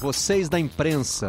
[0.00, 1.28] vocês da imprensa.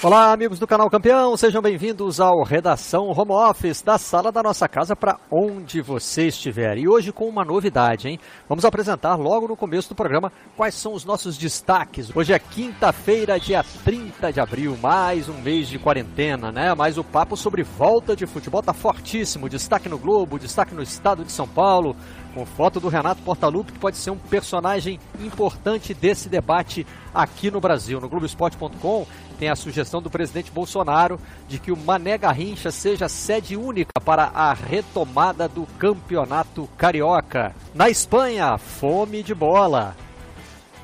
[0.00, 4.68] Olá, amigos do canal Campeão, sejam bem-vindos ao Redação Home Office da sala da nossa
[4.68, 6.78] casa para onde você estiver.
[6.78, 8.20] E hoje com uma novidade, hein?
[8.48, 12.14] Vamos apresentar logo no começo do programa quais são os nossos destaques.
[12.14, 16.72] Hoje é quinta-feira, dia 30 de abril, mais um mês de quarentena, né?
[16.76, 19.48] Mas o papo sobre volta de futebol tá fortíssimo.
[19.48, 21.96] Destaque no Globo, destaque no estado de São Paulo,
[22.34, 27.60] com foto do Renato Portaluppi, que pode ser um personagem importante desse debate aqui no
[27.60, 28.00] Brasil.
[28.00, 29.04] No Globoesporte.com
[29.38, 34.24] tem a sugestão do presidente Bolsonaro de que o Mané Garrincha seja sede única para
[34.34, 37.54] a retomada do campeonato carioca.
[37.74, 39.96] Na Espanha, fome de bola.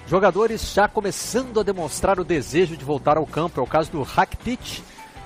[0.06, 3.60] Jogadores já começando a demonstrar o desejo de voltar ao campo.
[3.60, 4.82] É o caso do Rakitic,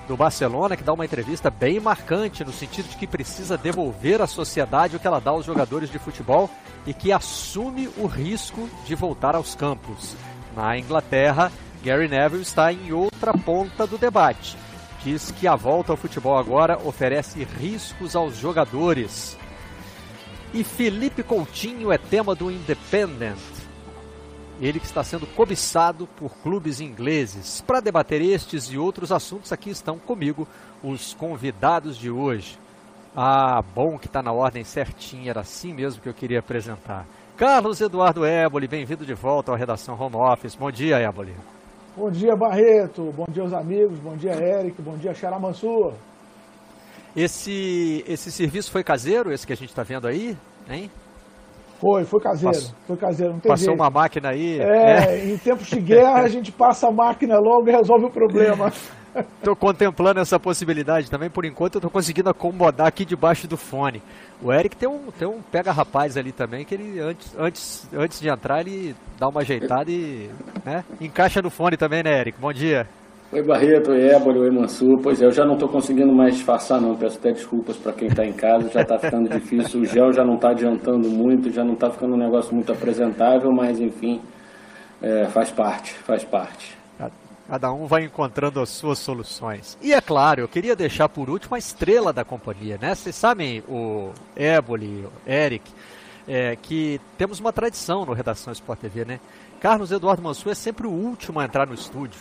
[0.07, 4.27] do Barcelona, que dá uma entrevista bem marcante, no sentido de que precisa devolver à
[4.27, 6.49] sociedade o que ela dá aos jogadores de futebol
[6.87, 10.15] e que assume o risco de voltar aos campos.
[10.55, 11.51] Na Inglaterra,
[11.83, 14.57] Gary Neville está em outra ponta do debate.
[15.03, 19.37] Diz que a volta ao futebol agora oferece riscos aos jogadores.
[20.53, 23.37] E Felipe Coutinho é tema do Independent.
[24.59, 27.61] Ele que está sendo cobiçado por clubes ingleses.
[27.61, 30.45] Para debater estes e outros assuntos, aqui estão comigo
[30.83, 32.59] os convidados de hoje.
[33.15, 37.05] Ah, bom que está na ordem certinha, era assim mesmo que eu queria apresentar.
[37.37, 40.55] Carlos Eduardo Éboli, bem-vindo de volta à redação Home Office.
[40.55, 41.33] Bom dia, Éboli.
[41.99, 43.11] Bom dia, Barreto.
[43.11, 43.99] Bom dia aos amigos.
[43.99, 44.81] Bom dia, Eric.
[44.81, 45.91] Bom dia, Xará Mansur.
[47.13, 50.37] Esse, esse serviço foi caseiro, esse que a gente está vendo aí,
[50.69, 50.89] hein?
[51.77, 52.55] Foi, foi caseiro.
[52.55, 53.81] Passou, foi caseiro, não tem Passou jeito.
[53.81, 54.61] uma máquina aí.
[54.61, 58.11] É, é, em tempos de guerra a gente passa a máquina logo e resolve o
[58.11, 58.71] problema.
[59.15, 61.29] Estou contemplando essa possibilidade também.
[61.29, 64.01] Por enquanto, eu estou conseguindo acomodar aqui debaixo do fone.
[64.41, 68.29] O Eric tem um, tem um pega-rapaz ali também, que ele, antes, antes, antes de
[68.29, 70.29] entrar, ele dá uma ajeitada e
[70.65, 72.39] né, encaixa no fone também, né, Eric?
[72.39, 72.87] Bom dia.
[73.31, 74.99] Oi, Barreto, oi, Ébolo, oi, Mansur.
[75.03, 76.95] Pois é, eu já não estou conseguindo mais disfarçar, não.
[76.95, 79.81] Peço até desculpas para quem está em casa, já está ficando difícil.
[79.81, 83.51] O gel já não está adiantando muito, já não está ficando um negócio muito apresentável,
[83.51, 84.19] mas enfim,
[84.99, 86.78] é, faz parte, faz parte.
[87.49, 89.75] Cada um vai encontrando as suas soluções.
[89.81, 92.93] E é claro, eu queria deixar por último a estrela da companhia, né?
[92.93, 95.71] Vocês sabem, o Éboli, o Eric,
[96.27, 99.19] é, que temos uma tradição no Redação Sport TV, né?
[99.59, 102.19] Carlos Eduardo Mansur é sempre o último a entrar no estúdio.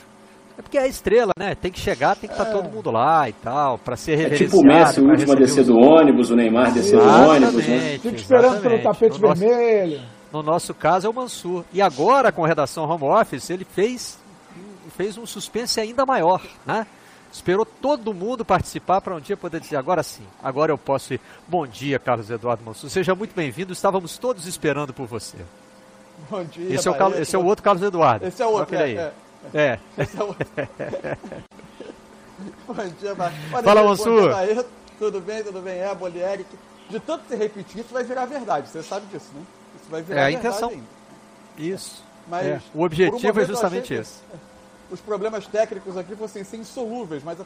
[0.56, 1.54] É porque é a estrela, né?
[1.54, 2.54] Tem que chegar, tem que estar tá é.
[2.54, 4.44] todo mundo lá e tal, para ser reverenciado.
[4.44, 7.68] É tipo o Messi, o último a descer do ônibus, o Neymar descer do ônibus,
[7.68, 7.98] né?
[7.98, 9.98] Fica esperando pelo tapete no vermelho.
[9.98, 11.64] Nosso, no nosso caso é o Mansur.
[11.70, 14.18] E agora, com a redação home office, ele fez
[14.98, 16.84] fez um suspense ainda maior, né?
[17.32, 21.20] Esperou todo mundo participar para um dia poder dizer, agora sim, agora eu posso ir.
[21.46, 22.90] Bom dia, Carlos Eduardo Mansur.
[22.90, 25.36] Seja muito bem-vindo, estávamos todos esperando por você.
[26.28, 28.26] Bom dia, Esse é o, Carlos, esse é o outro Carlos Eduardo.
[28.26, 28.96] Esse é o outro, é, aí.
[28.96, 29.12] É.
[29.54, 29.78] é.
[30.02, 30.48] Esse é o outro.
[32.66, 33.14] bom dia,
[33.52, 34.32] Olha, Fala, Mansur.
[34.98, 36.58] Tudo bem, tudo bem, é, Bolieric.
[36.90, 39.42] De tanto se repetir, isso vai virar verdade, você sabe disso, né?
[39.80, 40.70] Isso vai virar é a intenção.
[40.70, 40.82] Ainda.
[41.56, 42.02] Isso.
[42.26, 42.60] Mas, é.
[42.74, 44.18] O objetivo um é justamente esse
[44.90, 47.38] os problemas técnicos aqui fossem ser insolúveis, mas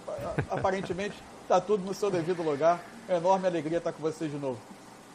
[0.51, 2.81] aparentemente está tudo no seu devido lugar.
[3.09, 4.59] É enorme alegria estar com vocês de novo.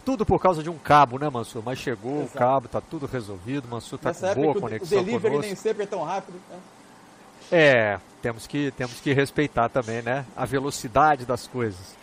[0.04, 1.62] Tudo por causa de um cabo, né, Mansur?
[1.66, 2.36] Mas chegou Exato.
[2.36, 5.46] o cabo, está tudo resolvido, Mansur está com boa conexão O delivery conosco.
[5.48, 6.40] nem sempre é tão rápido.
[6.50, 6.58] Né?
[7.52, 11.96] É, temos que, temos que respeitar também, né, a velocidade das coisas.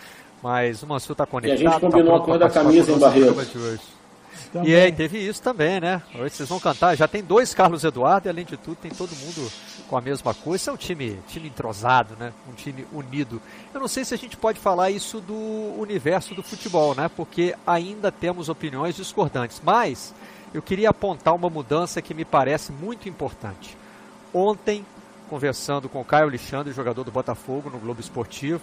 [0.43, 1.63] Mas o Mansur está conectado.
[1.63, 2.99] E a gente tá combinou tá a cor da camisa em.
[2.99, 4.71] Também.
[4.71, 6.03] E aí, teve isso também, né?
[6.15, 6.95] Hoje vocês vão cantar.
[6.97, 9.51] Já tem dois Carlos Eduardo e, além de tudo, tem todo mundo
[9.89, 10.57] com a mesma coisa.
[10.57, 12.33] Isso é um time, time entrosado, né?
[12.49, 13.41] Um time unido.
[13.73, 15.35] Eu não sei se a gente pode falar isso do
[15.79, 17.11] universo do futebol, né?
[17.15, 19.61] Porque ainda temos opiniões discordantes.
[19.63, 20.15] Mas
[20.53, 23.77] eu queria apontar uma mudança que me parece muito importante.
[24.33, 24.85] Ontem,
[25.29, 28.61] conversando com o Caio Alexandre, jogador do Botafogo, no Globo Esportivo,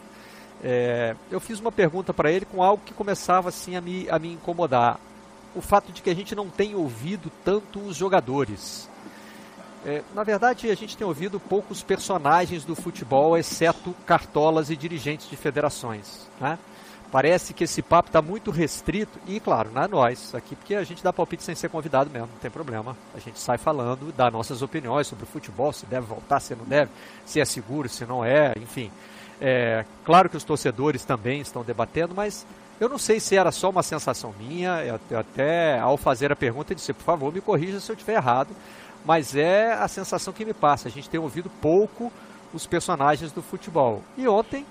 [0.63, 4.19] é, eu fiz uma pergunta para ele com algo que começava assim a me, a
[4.19, 4.99] me incomodar
[5.55, 8.90] o fato de que a gente não tem ouvido tanto os jogadores.
[9.85, 15.29] É, na verdade, a gente tem ouvido poucos personagens do futebol, exceto cartolas e dirigentes
[15.29, 16.29] de federações.
[16.39, 16.57] Né?
[17.11, 20.83] Parece que esse papo está muito restrito, e claro, não é nós aqui, porque a
[20.83, 22.95] gente dá palpite sem ser convidado mesmo, não tem problema.
[23.13, 26.63] A gente sai falando, dá nossas opiniões sobre o futebol, se deve voltar, se não
[26.63, 26.91] deve,
[27.25, 28.89] se é seguro, se não é, enfim.
[29.41, 32.45] É, claro que os torcedores também estão debatendo, mas
[32.79, 36.93] eu não sei se era só uma sensação minha, até ao fazer a pergunta disse,
[36.93, 38.55] por favor, me corrija se eu estiver errado,
[39.05, 40.87] mas é a sensação que me passa.
[40.87, 42.11] A gente tem ouvido pouco
[42.53, 44.03] os personagens do futebol.
[44.17, 44.65] E ontem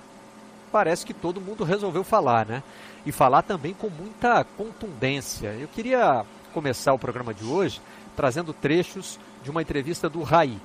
[0.71, 2.63] parece que todo mundo resolveu falar, né?
[3.05, 5.49] E falar também com muita contundência.
[5.49, 7.81] Eu queria começar o programa de hoje
[8.17, 10.59] trazendo trechos de uma entrevista do Raí.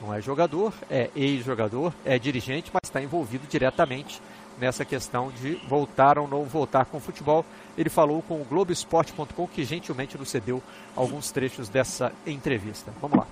[0.00, 4.20] Não é jogador, é ex-jogador, é dirigente, mas está envolvido diretamente
[4.58, 7.44] nessa questão de voltar ou não voltar com o futebol.
[7.76, 10.62] Ele falou com o Globoesporte.com, que gentilmente nos cedeu
[10.94, 12.92] alguns trechos dessa entrevista.
[13.00, 13.26] Vamos lá.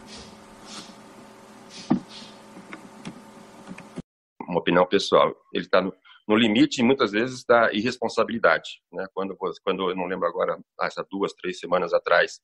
[4.49, 5.35] Uma opinião pessoal.
[5.53, 5.95] Ele está no,
[6.27, 8.83] no, limite, muitas vezes, da irresponsabilidade.
[8.93, 9.07] Né?
[9.15, 12.41] Quando, quando eu não lembro agora, há duas, três semanas atrás,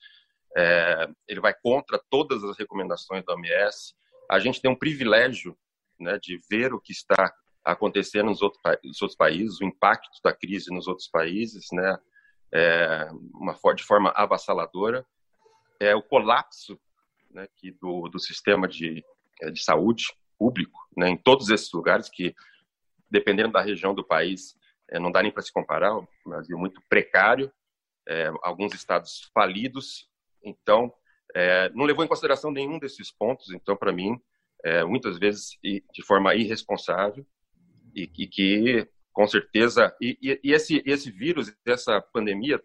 [0.56, 3.94] é, ele vai contra todas as recomendações da OMS.
[4.30, 5.56] A gente tem um privilégio
[5.98, 7.32] né, de ver o que está
[7.66, 11.98] acontecendo nos outros, nos outros países, o impacto da crise nos outros países, né,
[12.54, 15.04] é, uma, de forma avassaladora,
[15.80, 16.78] é o colapso
[17.28, 19.04] né, que do, do sistema de,
[19.42, 20.04] é, de saúde
[20.38, 22.34] público, né, em todos esses lugares que,
[23.10, 24.54] dependendo da região do país,
[24.88, 27.52] é, não dá nem para se comparar, o Brasil muito precário,
[28.08, 30.08] é, alguns estados falidos,
[30.40, 30.94] então
[31.34, 34.16] é, não levou em consideração nenhum desses pontos, então para mim
[34.64, 37.26] é, muitas vezes de forma irresponsável
[37.96, 42.62] e, e que com certeza e, e, e, esse esse vírus essa pandemia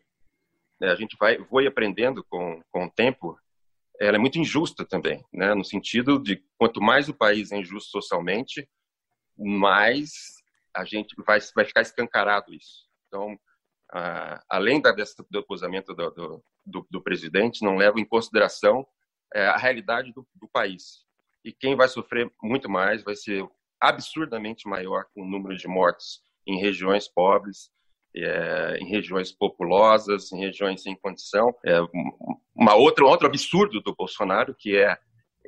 [0.79, 3.39] né, a gente vai foi aprendendo com com o tempo
[3.99, 7.89] ela é muito injusta também né no sentido de quanto mais o país é injusto
[7.89, 8.67] socialmente
[9.37, 10.11] mais
[10.75, 12.87] a gente vai vai ficar escancarado isso.
[13.07, 13.37] Então
[14.49, 18.87] além da, desse, do acusamento do, do, do, do, presidente não leva em consideração
[19.33, 21.05] é, a realidade do, do país.
[21.43, 23.45] E quem vai sofrer muito mais vai ser
[23.81, 27.71] absurdamente maior com o número de mortos em regiões pobres,
[28.15, 31.53] é, em regiões populosas, em regiões sem condição.
[31.65, 31.79] É,
[32.55, 34.97] uma outra, outro absurdo do Bolsonaro, que é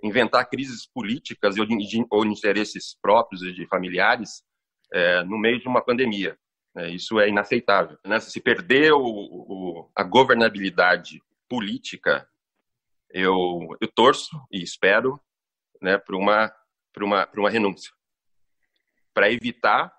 [0.01, 4.43] inventar crises políticas ou, de, ou interesses próprios e de familiares
[4.91, 6.37] é, no meio de uma pandemia.
[6.75, 7.97] É, isso é inaceitável.
[8.03, 8.19] Né?
[8.19, 12.27] Se perder o, o, a governabilidade política,
[13.11, 15.19] eu, eu torço e espero
[15.79, 16.51] né, para uma,
[16.97, 17.91] uma, uma renúncia
[19.13, 19.93] para evitar,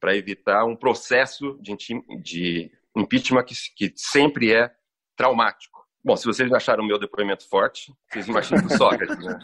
[0.00, 1.76] para evitar um processo de,
[2.22, 4.70] de impeachment que, que sempre é
[5.16, 5.80] traumático.
[6.04, 9.40] Bom, se vocês acharam o meu depoimento forte, vocês imaginam o Sócrates, né?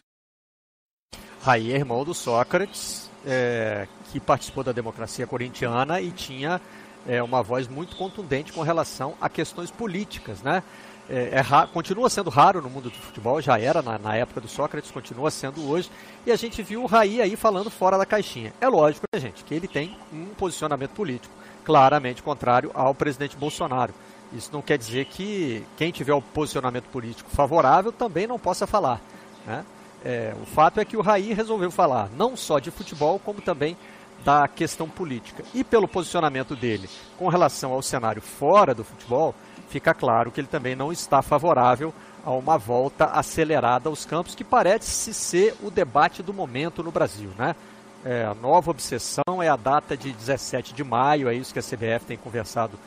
[1.41, 6.61] Raí é irmão do Sócrates, é, que participou da democracia corintiana e tinha
[7.07, 10.63] é, uma voz muito contundente com relação a questões políticas, né?
[11.09, 14.49] É, é continua sendo raro no mundo do futebol, já era na, na, época do
[14.49, 15.91] Sócrates, continua sendo hoje,
[16.27, 18.53] e a gente viu o Raí aí falando fora da caixinha.
[18.61, 21.33] É lógico, né, gente, que ele tem um posicionamento político
[21.65, 23.93] claramente contrário ao presidente Bolsonaro.
[24.33, 28.67] Isso não quer dizer que quem tiver o um posicionamento político favorável também não possa
[28.67, 29.01] falar.
[29.47, 29.65] Né?
[30.05, 33.77] É, o fato é que o Raí resolveu falar não só de futebol, como também
[34.25, 35.43] da questão política.
[35.55, 39.35] E pelo posicionamento dele com relação ao cenário fora do futebol,
[39.69, 41.93] fica claro que ele também não está favorável
[42.25, 47.31] a uma volta acelerada aos campos, que parece ser o debate do momento no Brasil.
[47.39, 47.55] Né?
[48.05, 51.63] É, a nova obsessão é a data de 17 de maio, é isso que a
[51.63, 52.79] CBF tem conversado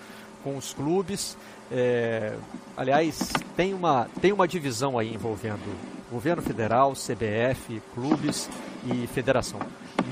[0.43, 1.37] com os clubes.
[1.71, 2.33] É,
[2.75, 5.61] aliás, tem uma, tem uma divisão aí envolvendo
[6.11, 8.49] governo federal, CBF, clubes
[8.85, 9.59] e federação.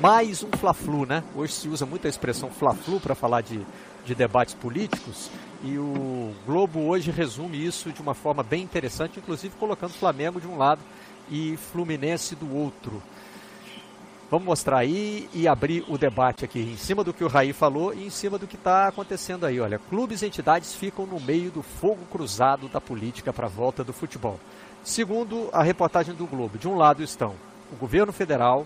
[0.02, 1.24] Mais um Fla-Flu, né?
[1.36, 3.60] Hoje se usa muito a expressão Fla-Flu para falar de,
[4.06, 5.30] de debates políticos
[5.64, 10.48] e o Globo hoje resume isso de uma forma bem interessante, inclusive colocando Flamengo de
[10.48, 10.82] um lado
[11.30, 13.02] e Fluminense do outro.
[14.32, 17.94] Vamos mostrar aí e abrir o debate aqui em cima do que o Raí falou
[17.94, 19.60] e em cima do que está acontecendo aí.
[19.60, 23.84] Olha, clubes e entidades ficam no meio do fogo cruzado da política para a volta
[23.84, 24.40] do futebol.
[24.84, 27.36] Segundo a reportagem do Globo, de um lado estão
[27.72, 28.66] o governo federal,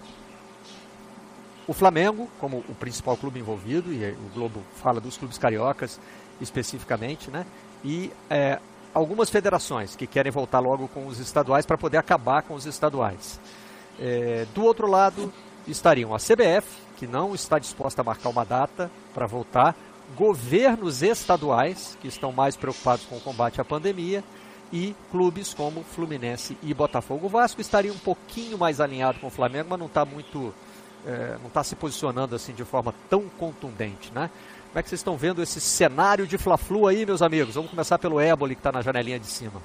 [1.68, 6.00] o Flamengo, como o principal clube envolvido, e o Globo fala dos clubes cariocas
[6.42, 7.46] especificamente, né?
[7.84, 8.60] E é,
[8.94, 13.40] algumas federações que querem voltar logo com os estaduais para poder acabar com os estaduais.
[14.00, 15.32] É, do outro lado
[15.68, 16.68] estariam a CBF,
[16.98, 19.76] que não está disposta a marcar uma data para voltar,
[20.16, 24.24] governos estaduais, que estão mais preocupados com o combate à pandemia,
[24.72, 27.28] e clubes como Fluminense e Botafogo.
[27.28, 30.54] O Vasco estaria um pouquinho mais alinhado com o Flamengo, mas não está muito.
[31.06, 34.30] É, não está se posicionando assim de forma tão contundente, né?
[34.74, 37.54] Como é que vocês estão vendo esse cenário de Fla-Flu aí, meus amigos?
[37.56, 39.62] Vamos começar pelo Éboli, que está na janelinha de cima.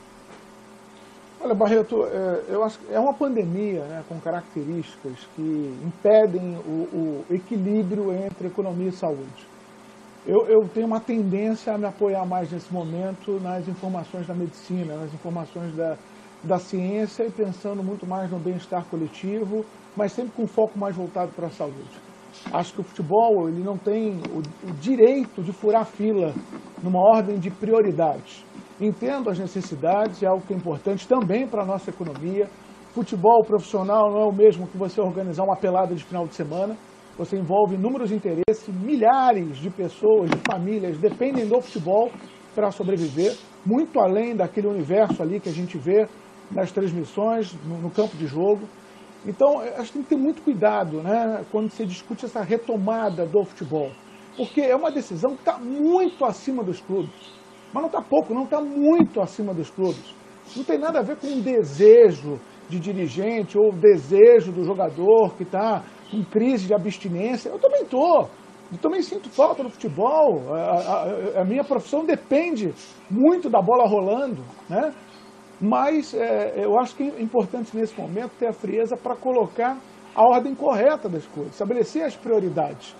[1.40, 7.34] Olha, Barreto, é, eu acho é uma pandemia né, com características que impedem o, o,
[7.34, 9.46] equilíbrio entre economia e saúde.
[10.26, 14.96] Eu, eu, tenho uma tendência a me apoiar mais nesse momento nas informações da medicina,
[14.96, 15.96] nas informações da,
[16.42, 19.64] da ciência e pensando muito mais no bem-estar coletivo,
[19.98, 22.08] mas sempre com foco mais voltado para a saúde.
[22.52, 26.32] Acho que o futebol ele não tem o, o direito de furar fila
[26.80, 28.44] numa ordem de prioridades.
[28.80, 32.48] Entendo as necessidades, é algo que é importante também para a nossa economia.
[32.94, 36.76] Futebol profissional não é o mesmo que você organizar uma pelada de final de semana.
[37.18, 42.08] Você envolve inúmeros interesses, milhares de pessoas, de famílias dependem do futebol
[42.54, 43.36] para sobreviver,
[43.66, 46.06] muito além daquele universo ali que a gente vê
[46.50, 48.60] nas transmissões, no, no campo de jogo.
[49.26, 53.44] Então, acho que tem que ter muito cuidado né, quando se discute essa retomada do
[53.44, 53.90] futebol,
[54.36, 57.32] porque é uma decisão que está muito acima dos clubes.
[57.72, 60.14] Mas não está pouco, não está muito acima dos clubes.
[60.56, 65.42] Não tem nada a ver com um desejo de dirigente ou desejo do jogador que
[65.42, 67.48] está com crise de abstinência.
[67.50, 68.28] Eu também estou.
[68.70, 70.54] Eu também sinto falta do futebol.
[70.54, 72.72] A, a, a, minha profissão depende
[73.10, 74.42] muito da bola rolando.
[74.68, 74.92] Né?
[75.60, 79.76] Mas é, eu acho que é importante nesse momento ter a frieza para colocar
[80.14, 82.94] a ordem correta das coisas, estabelecer as prioridades.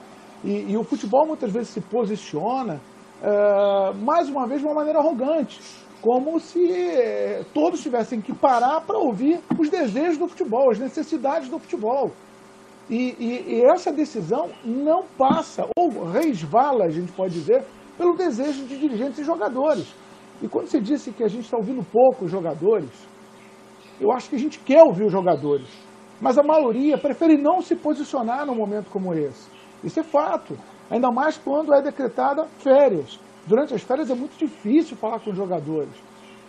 [0.45, 2.81] E, e o futebol muitas vezes se posiciona,
[3.23, 5.61] é, mais uma vez, de uma maneira arrogante,
[6.01, 11.49] como se é, todos tivessem que parar para ouvir os desejos do futebol, as necessidades
[11.49, 12.13] do futebol.
[12.89, 17.65] E, e, e, essa decisão não passa, ou resvala, a gente pode dizer,
[17.99, 19.93] pelo desejo de dirigentes e jogadores.
[20.41, 22.91] E quando você disse que a gente está ouvindo pouco os jogadores,
[24.01, 25.67] eu acho que a gente quer ouvir os jogadores.
[26.21, 29.51] Mas a maioria prefere não se posicionar num momento como esse.
[29.83, 30.57] Isso é fato.
[30.91, 33.19] Ainda mais quando é decretada férias.
[33.47, 35.93] Durante as férias é muito difícil falar com os jogadores.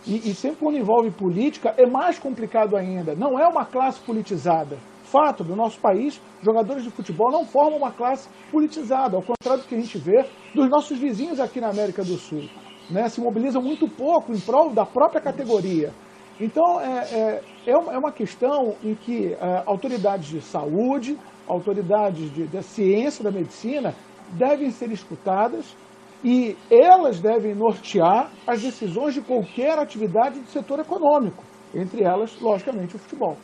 [0.05, 3.15] E, e sempre quando envolve política é mais complicado ainda.
[3.15, 4.77] Não é uma classe politizada.
[5.03, 9.67] Fato, do nosso país, jogadores de futebol não formam uma classe politizada, ao contrário do
[9.67, 12.43] que a gente vê dos nossos vizinhos aqui na América do Sul
[12.89, 15.91] né, se mobilizam muito pouco em prol da própria categoria.
[16.39, 21.17] Então, é, é, é uma é questão em que é, autoridades de saúde,
[21.47, 23.93] autoridades de, da ciência, da medicina,
[24.31, 25.75] devem ser escutadas
[26.23, 31.43] e elas devem nortear as decisões de qualquer atividade do setor econômico,
[31.73, 33.37] entre elas, logicamente, o futebol.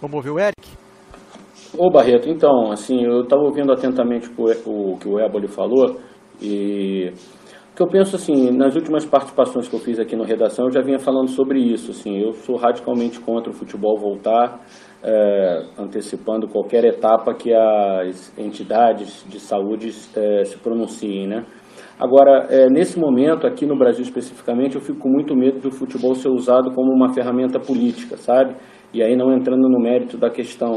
[0.00, 0.73] Vamos ouvir o Eric?
[1.76, 5.96] Ô Barreto, então, assim, eu estava ouvindo atentamente o, que o Éboli falou
[6.40, 7.12] e
[7.74, 10.80] que eu penso assim, nas últimas participações que eu fiz aqui no Redação, eu já
[10.80, 14.60] vinha falando sobre isso, assim, eu sou radicalmente contra o futebol voltar,
[15.02, 21.44] é, antecipando qualquer etapa que as entidades de saúde é, se pronunciem, né?
[21.98, 26.14] Agora, é, nesse momento, aqui no Brasil especificamente, eu fico com muito medo do futebol
[26.14, 28.54] ser usado como uma ferramenta política, sabe?
[28.92, 30.76] E aí não entrando no mérito da questão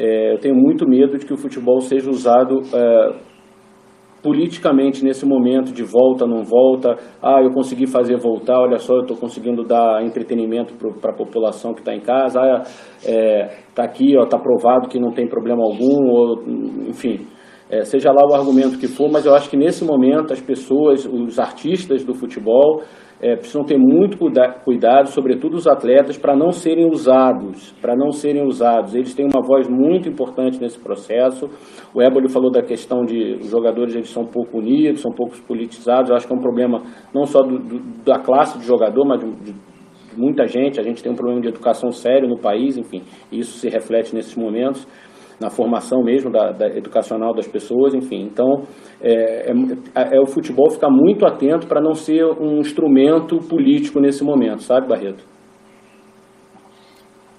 [0.00, 3.18] é, eu tenho muito medo de que o futebol seja usado é,
[4.22, 6.96] politicamente nesse momento de volta, não volta.
[7.22, 11.74] Ah, eu consegui fazer voltar, olha só, eu estou conseguindo dar entretenimento para a população
[11.74, 12.40] que está em casa.
[12.40, 16.42] Ah, está é, tá aqui, está provado que não tem problema algum, ou,
[16.88, 17.26] enfim.
[17.68, 21.06] É, seja lá o argumento que for, mas eu acho que nesse momento as pessoas,
[21.06, 22.82] os artistas do futebol,
[23.22, 24.16] é, precisam ter muito
[24.64, 28.94] cuidado, sobretudo os atletas, para não serem usados, para não serem usados.
[28.94, 31.46] Eles têm uma voz muito importante nesse processo.
[31.94, 36.08] O Éboli falou da questão de os jogadores eles são pouco unidos, são poucos politizados.
[36.08, 36.82] Eu acho que é um problema
[37.14, 39.54] não só do, do, da classe de jogador, mas de, de
[40.16, 40.80] muita gente.
[40.80, 44.34] A gente tem um problema de educação sério no país, enfim, isso se reflete nesses
[44.34, 44.86] momentos
[45.40, 48.22] na formação mesmo da, da educacional das pessoas, enfim.
[48.22, 48.64] Então,
[49.00, 54.22] é, é, é o futebol ficar muito atento para não ser um instrumento político nesse
[54.22, 55.26] momento, sabe, Barreto?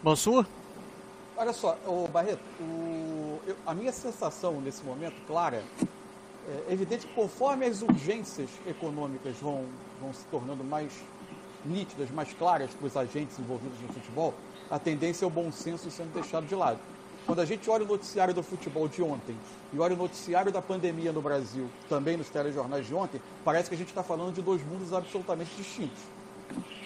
[0.03, 0.45] Mansur?
[1.37, 5.61] Olha só, o Barreto, o, eu, a minha sensação nesse momento, clara,
[6.67, 9.65] é evidente que conforme as urgências econômicas vão,
[9.99, 11.03] vão se tornando mais
[11.63, 14.33] nítidas, mais claras para os agentes envolvidos no futebol,
[14.69, 16.79] a tendência é o bom senso sendo deixado de lado.
[17.25, 19.35] Quando a gente olha o noticiário do futebol de ontem
[19.71, 23.75] e olha o noticiário da pandemia no Brasil, também nos telejornais de ontem, parece que
[23.75, 25.99] a gente está falando de dois mundos absolutamente distintos.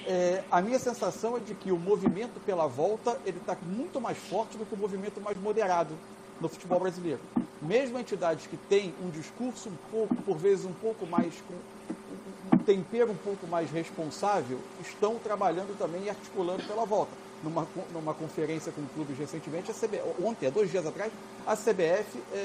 [0.06, 4.18] É, a minha sensação é de que o movimento pela volta ele está muito mais
[4.18, 5.96] forte do que o movimento mais moderado
[6.40, 7.22] no futebol brasileiro.
[7.62, 12.58] Mesmo entidades que têm um discurso um pouco, por vezes um pouco mais com um
[12.60, 18.72] tempero um pouco mais responsável, estão trabalhando também e articulando pela volta numa, numa conferência
[18.72, 21.12] com clubes recentemente, a CBF, ontem, há dois dias atrás,
[21.46, 22.38] a CBF é,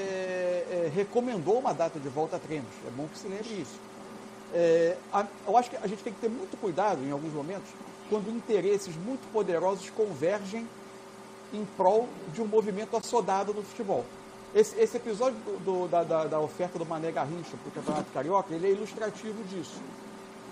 [0.69, 2.69] é, recomendou uma data de volta a treinos.
[2.85, 3.79] É bom que se lembre isso.
[4.53, 7.69] É, a, eu acho que a gente tem que ter muito cuidado, em alguns momentos,
[8.09, 10.67] quando interesses muito poderosos convergem
[11.53, 14.05] em prol de um movimento assodado no futebol.
[14.53, 18.11] Esse, esse episódio do, do, da, da, da, oferta do Mané Garrincha para o Campeonato
[18.13, 19.81] Carioca, ele é ilustrativo disso.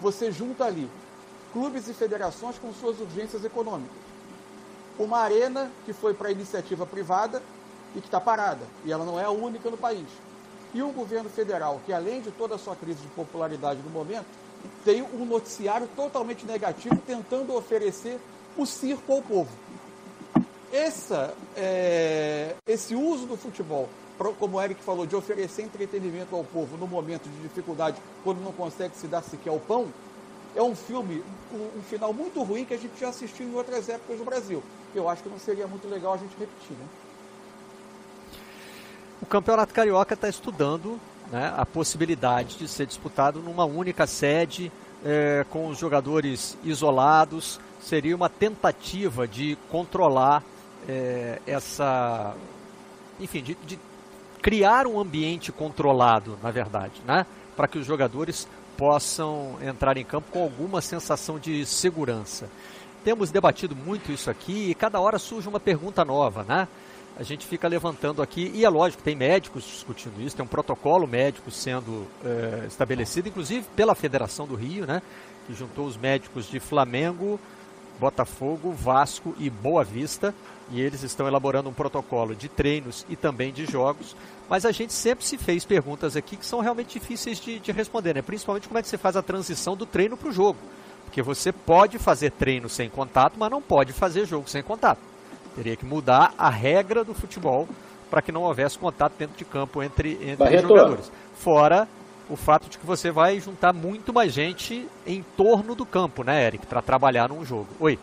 [0.01, 0.89] Você junta ali
[1.51, 4.08] clubes e federações com suas urgências econômicas
[4.99, 7.41] uma arena que foi para iniciativa privada
[7.95, 8.65] e que está parada.
[8.85, 10.07] E ela não é a única no país.
[10.73, 14.27] E um governo federal que, além de toda a sua crise de popularidade no momento,
[14.83, 18.19] tem um noticiário totalmente negativo tentando oferecer
[18.57, 19.49] o circo ao povo.
[20.71, 23.89] Essa, é, esse uso do futebol,
[24.37, 28.51] como o Eric falou, de oferecer entretenimento ao povo no momento de dificuldade, quando não
[28.51, 29.87] consegue se dar sequer o pão,
[30.55, 33.87] é um filme, um, um final muito ruim que a gente já assistiu em outras
[33.89, 34.61] épocas no Brasil.
[34.93, 36.85] Eu acho que não seria muito legal a gente repetir, né?
[39.21, 40.99] O Campeonato Carioca está estudando
[41.31, 44.71] né, a possibilidade de ser disputado numa única sede,
[45.03, 47.59] é, com os jogadores isolados.
[47.79, 50.43] Seria uma tentativa de controlar
[50.87, 52.33] é, essa.
[53.19, 53.79] Enfim, de, de,
[54.41, 60.31] criar um ambiente controlado, na verdade, né, para que os jogadores possam entrar em campo
[60.31, 62.49] com alguma sensação de segurança.
[63.03, 66.67] Temos debatido muito isso aqui e cada hora surge uma pergunta nova, né?
[67.19, 71.05] a gente fica levantando aqui, e é lógico, tem médicos discutindo isso, tem um protocolo
[71.05, 75.01] médico sendo é, estabelecido, inclusive pela Federação do Rio, né,
[75.45, 77.37] que juntou os médicos de Flamengo,
[77.99, 80.33] Botafogo, Vasco e Boa Vista,
[80.71, 84.15] e eles estão elaborando um protocolo de treinos e também de jogos,
[84.49, 88.15] mas a gente sempre se fez perguntas aqui que são realmente difíceis de, de responder,
[88.15, 88.21] né?
[88.21, 90.59] principalmente como é que você faz a transição do treino para o jogo,
[91.09, 94.99] porque você pode fazer treino sem contato, mas não pode fazer jogo sem contato.
[95.55, 97.67] Teria que mudar a regra do futebol
[98.11, 101.11] para que não houvesse contato dentro de campo entre, entre os jogadores.
[101.33, 101.87] Fora
[102.29, 106.45] o fato de que você vai juntar muito mais gente em torno do campo, né,
[106.45, 107.65] Eric, para trabalhar num jogo.
[107.79, 107.97] Oi.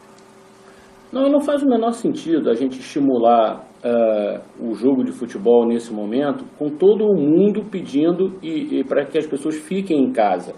[1.12, 5.92] Não, não faz o menor sentido a gente estimular uh, o jogo de futebol nesse
[5.92, 10.56] momento com todo mundo pedindo e, e para que as pessoas fiquem em casa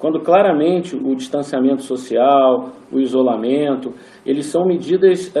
[0.00, 3.92] quando claramente o distanciamento social, o isolamento,
[4.24, 5.40] eles são medidas é,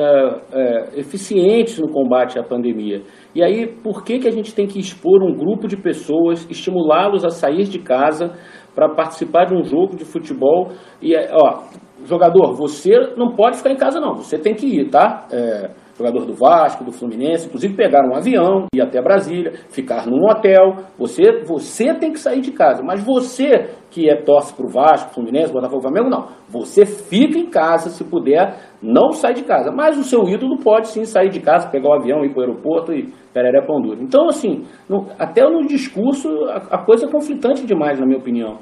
[0.52, 3.00] é, eficientes no combate à pandemia.
[3.34, 7.24] E aí, por que, que a gente tem que expor um grupo de pessoas, estimulá-los
[7.24, 8.36] a sair de casa
[8.74, 10.72] para participar de um jogo de futebol?
[11.00, 11.62] E, ó,
[12.04, 15.26] jogador, você não pode ficar em casa não, você tem que ir, tá?
[15.32, 20.24] É, jogador do Vasco, do Fluminense, inclusive pegar um avião, ir até Brasília, ficar num
[20.24, 20.76] hotel.
[20.98, 22.82] Você, você tem que sair de casa.
[22.82, 26.28] Mas você que é torce para o Vasco, Fluminense, Botafogo, Flamengo, não.
[26.48, 29.70] Você fica em casa, se puder, não sai de casa.
[29.72, 32.46] Mas o seu ídolo pode sim sair de casa, pegar o avião, ir para o
[32.46, 34.00] aeroporto e pereré pão duro.
[34.00, 38.58] Então, assim, no, até no discurso, a, a coisa é conflitante demais, na minha opinião.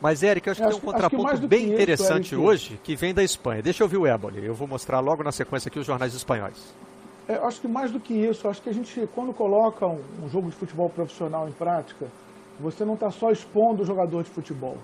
[0.00, 3.22] Mas, Eric, eu acho que tem um contraponto bem interessante isso, hoje que vem da
[3.22, 3.62] Espanha.
[3.62, 4.44] Deixa eu ouvir o Éboli.
[4.44, 6.74] Eu vou mostrar logo na sequência aqui os jornais espanhóis.
[7.28, 10.28] É, acho que mais do que isso, acho que a gente, quando coloca um, um
[10.28, 12.06] jogo de futebol profissional em prática,
[12.58, 14.78] você não está só expondo o jogador de futebol.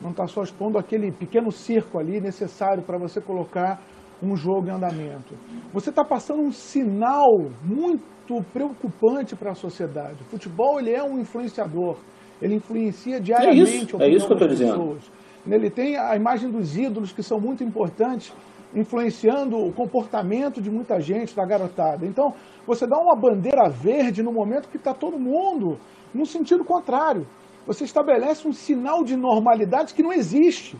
[0.00, 3.80] Não está só expondo aquele pequeno circo ali necessário para você colocar
[4.22, 5.34] um jogo em andamento.
[5.72, 7.28] Você está passando um sinal
[7.62, 10.22] muito preocupante para a sociedade.
[10.22, 11.98] O futebol ele é um influenciador
[12.42, 14.98] ele influencia diariamente é isso, a opinião é isso que eu das pessoas.
[14.98, 15.54] Dizendo.
[15.54, 18.32] Ele tem a imagem dos ídolos, que são muito importantes,
[18.74, 22.04] influenciando o comportamento de muita gente, da garotada.
[22.04, 22.34] Então,
[22.66, 25.78] você dá uma bandeira verde no momento que está todo mundo
[26.12, 27.26] no sentido contrário.
[27.66, 30.76] Você estabelece um sinal de normalidade que não existe.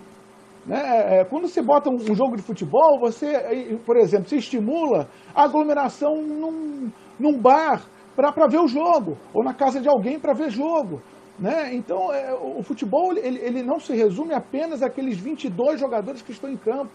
[0.67, 0.81] Né?
[0.81, 5.45] É, é, quando você bota um jogo de futebol, você, por exemplo, você estimula a
[5.45, 7.83] aglomeração num, num bar
[8.15, 11.01] para ver o jogo, ou na casa de alguém para ver jogo.
[11.43, 11.75] Né?
[11.75, 16.49] Então, é, o futebol ele, ele não se resume apenas àqueles 22 jogadores que estão
[16.49, 16.93] em campo.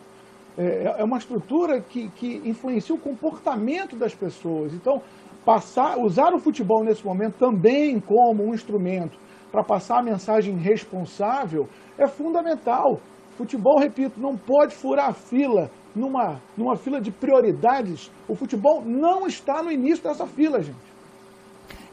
[0.57, 4.73] É, é uma estrutura que, que influencia o comportamento das pessoas.
[4.73, 5.01] Então,
[5.43, 9.19] passar, usar o futebol nesse momento também como um instrumento
[9.51, 13.01] para passar a mensagem responsável é fundamental.
[13.31, 18.09] Futebol, repito, não pode furar a fila numa, numa fila de prioridades.
[18.29, 20.87] O futebol não está no início dessa fila, gente.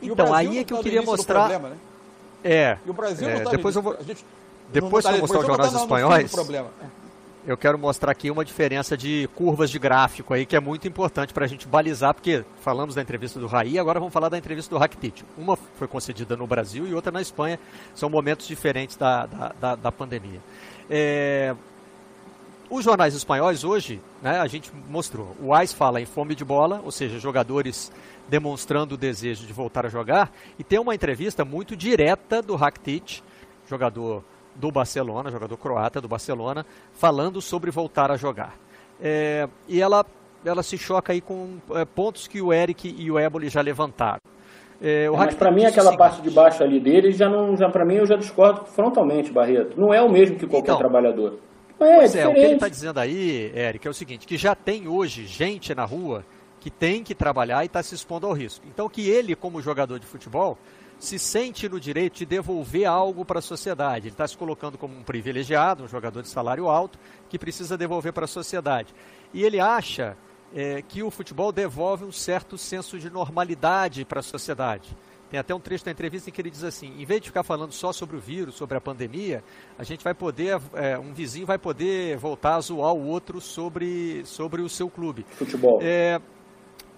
[0.00, 1.48] Então, aí é que eu queria mostrar.
[1.48, 1.76] Problema, né?
[2.44, 2.76] É.
[2.84, 4.24] E o Brasil é, não tá depois eu vou, gente,
[4.70, 6.32] depois tá, eu vou mostrar os jornais tá espanhóis.
[7.46, 11.34] Eu quero mostrar aqui uma diferença de curvas de gráfico aí que é muito importante
[11.34, 14.74] para a gente balizar, porque falamos da entrevista do Raí, agora vamos falar da entrevista
[14.74, 15.22] do Rakitic.
[15.36, 17.58] Uma foi concedida no Brasil e outra na Espanha.
[17.94, 20.40] São momentos diferentes da, da, da, da pandemia.
[20.88, 21.54] É,
[22.70, 25.34] os jornais espanhóis hoje, né, a gente mostrou.
[25.40, 27.92] O AIS fala em fome de bola, ou seja, jogadores
[28.28, 30.30] demonstrando o desejo de voltar a jogar.
[30.58, 33.20] E tem uma entrevista muito direta do Rakitic,
[33.66, 34.22] jogador
[34.54, 38.54] do Barcelona, jogador croata do Barcelona, falando sobre voltar a jogar.
[39.00, 40.04] É, e ela,
[40.44, 44.20] ela se choca aí com é, pontos que o Eric e o Éboli já levantaram.
[44.82, 47.94] É, mas para mim aquela parte de baixo ali dele já não, já para mim
[47.94, 49.80] eu já discordo frontalmente, Barreto.
[49.80, 51.38] Não é o mesmo que qualquer então, trabalhador.
[51.80, 54.54] É, pois é, o que ele está dizendo aí, Eric, é o seguinte, que já
[54.54, 56.24] tem hoje gente na rua
[56.60, 58.64] que tem que trabalhar e está se expondo ao risco.
[58.66, 60.56] Então que ele, como jogador de futebol,
[60.98, 64.06] se sente no direito de devolver algo para a sociedade.
[64.06, 68.12] Ele está se colocando como um privilegiado, um jogador de salário alto, que precisa devolver
[68.12, 68.94] para a sociedade.
[69.32, 70.16] E ele acha
[70.54, 74.96] é, que o futebol devolve um certo senso de normalidade para a sociedade.
[75.30, 77.42] Tem até um trecho da entrevista em que ele diz assim: em vez de ficar
[77.42, 79.42] falando só sobre o vírus, sobre a pandemia,
[79.78, 84.24] a gente vai poder, é, um vizinho vai poder voltar a zoar o outro sobre,
[84.24, 85.26] sobre o seu clube.
[85.30, 85.78] Futebol.
[85.82, 86.20] É,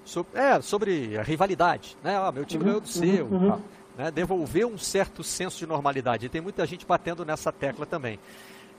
[0.05, 2.17] so, é sobre a rivalidade, né?
[2.17, 3.27] Ah, meu time uhum, ganhou do seu.
[3.27, 3.61] Uhum.
[3.97, 4.11] né?
[4.11, 6.27] Devolver um certo senso de normalidade.
[6.27, 8.19] E tem muita gente batendo nessa tecla também.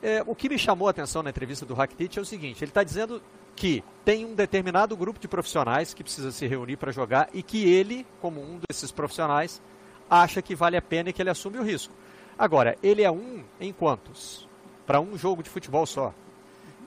[0.02, 2.70] É, o que me chamou a atenção na entrevista do Rakitic é o seguinte: ele
[2.70, 3.22] está dizendo
[3.58, 7.68] que tem um determinado grupo de profissionais que precisa se reunir para jogar e que
[7.70, 9.62] ele, como um desses profissionais,
[10.10, 11.94] acha que vale a pena e que ele assume o risco.
[12.38, 14.48] Agora, ele é um em quantos?
[14.86, 16.14] Para um jogo de futebol só.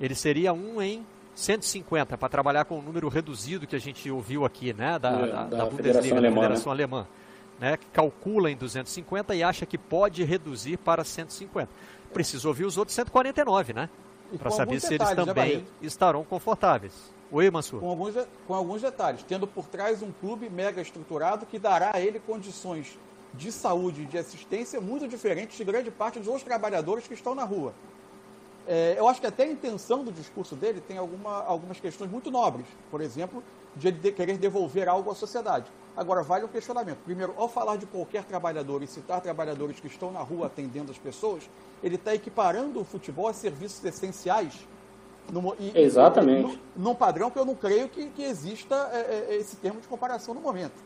[0.00, 1.04] Ele seria um em
[1.34, 5.10] 150 para trabalhar com o um número reduzido que a gente ouviu aqui, né, da,
[5.10, 7.06] é, da, da, da Bundesliga, Federação, da Federação Alemã, Alemã
[7.60, 11.68] né, que calcula em 250 e acha que pode reduzir para 150.
[12.12, 13.90] Precisa ouvir os outros 149, né?
[14.38, 16.92] Para saber se eles né, também né, estarão confortáveis.
[17.32, 17.80] Oi, Mansur.
[17.80, 18.14] Com alguns,
[18.46, 22.98] com alguns detalhes, tendo por trás um clube mega estruturado que dará a ele condições
[23.32, 27.34] de saúde e de assistência muito diferentes de grande parte dos outros trabalhadores que estão
[27.34, 27.72] na rua.
[28.66, 32.30] É, eu acho que até a intenção do discurso dele tem alguma, algumas questões muito
[32.30, 32.66] nobres.
[32.90, 33.42] Por exemplo,
[33.76, 35.70] de ele de querer devolver algo à sociedade.
[36.00, 36.96] Agora, vale o questionamento.
[37.04, 40.96] Primeiro, ao falar de qualquer trabalhador e citar trabalhadores que estão na rua atendendo as
[40.96, 41.42] pessoas,
[41.82, 44.66] ele está equiparando o futebol a serviços essenciais.
[45.30, 46.58] No, e, Exatamente.
[46.74, 49.86] No, num padrão que eu não creio que, que exista é, é, esse termo de
[49.86, 50.82] comparação no momento.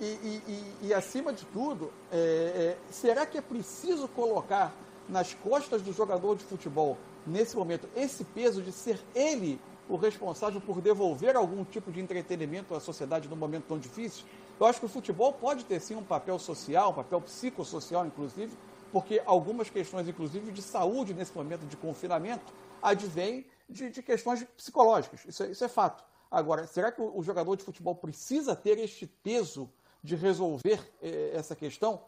[0.00, 4.74] E, e, e acima de tudo, é, é, será que é preciso colocar
[5.08, 10.60] nas costas do jogador de futebol, nesse momento, esse peso de ser ele o responsável
[10.60, 14.24] por devolver algum tipo de entretenimento à sociedade num momento tão difícil?
[14.60, 18.54] Eu acho que o futebol pode ter sim um papel social, um papel psicossocial, inclusive,
[18.92, 25.24] porque algumas questões, inclusive de saúde nesse momento de confinamento, advêm de, de questões psicológicas.
[25.26, 26.04] Isso é, isso é, fato.
[26.30, 29.70] Agora, será que o, jogador de futebol precisa ter este peso
[30.02, 32.02] de resolver eh, essa questão?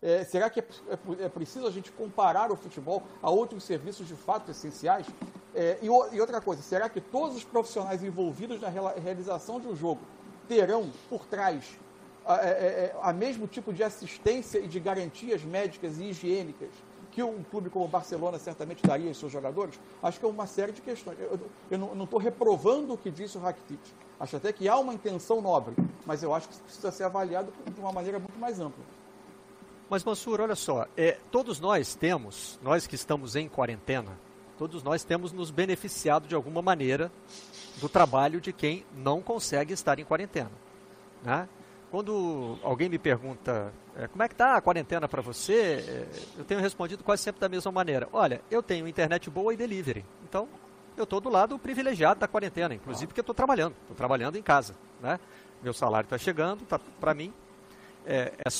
[0.00, 4.08] É, será que é, é, é, preciso a gente comparar o futebol a outros serviços
[4.08, 5.06] de fato essenciais?
[5.54, 9.76] É, e, e, outra coisa, será que todos os profissionais envolvidos na realização de um
[9.76, 10.00] jogo
[10.48, 11.78] terão por trás
[12.28, 16.68] a, a, é, é, a, mesmo tipo de assistência e de garantias médicas e higiênicas
[17.10, 19.80] que um clube como o Barcelona certamente daria aos seus jogadores?
[20.02, 21.18] Acho que é uma série de questões.
[21.18, 23.80] Eu, eu não estou reprovando o que disse o Rakitic.
[24.20, 27.80] Acho até que há uma intenção nobre, mas eu acho que precisa ser avaliado de
[27.80, 28.84] uma maneira muito mais ampla.
[29.88, 34.18] Mas, Mansur, olha só, é, todos nós temos, nós que estamos em quarentena,
[34.58, 37.10] todos nós temos nos beneficiado de alguma maneira
[37.80, 40.52] do trabalho de quem não consegue estar em quarentena.
[41.22, 41.48] Né?
[41.90, 46.06] Quando alguém me pergunta é, como é que está a quarentena para você, é,
[46.38, 48.08] eu tenho respondido quase sempre da mesma maneira.
[48.12, 50.48] Olha, eu tenho internet boa e delivery, então
[50.96, 54.74] eu estou do lado privilegiado da quarentena, inclusive porque estou trabalhando, estou trabalhando em casa.
[55.00, 55.18] Né?
[55.62, 57.32] Meu salário está chegando, tá, para mim
[58.04, 58.50] é, é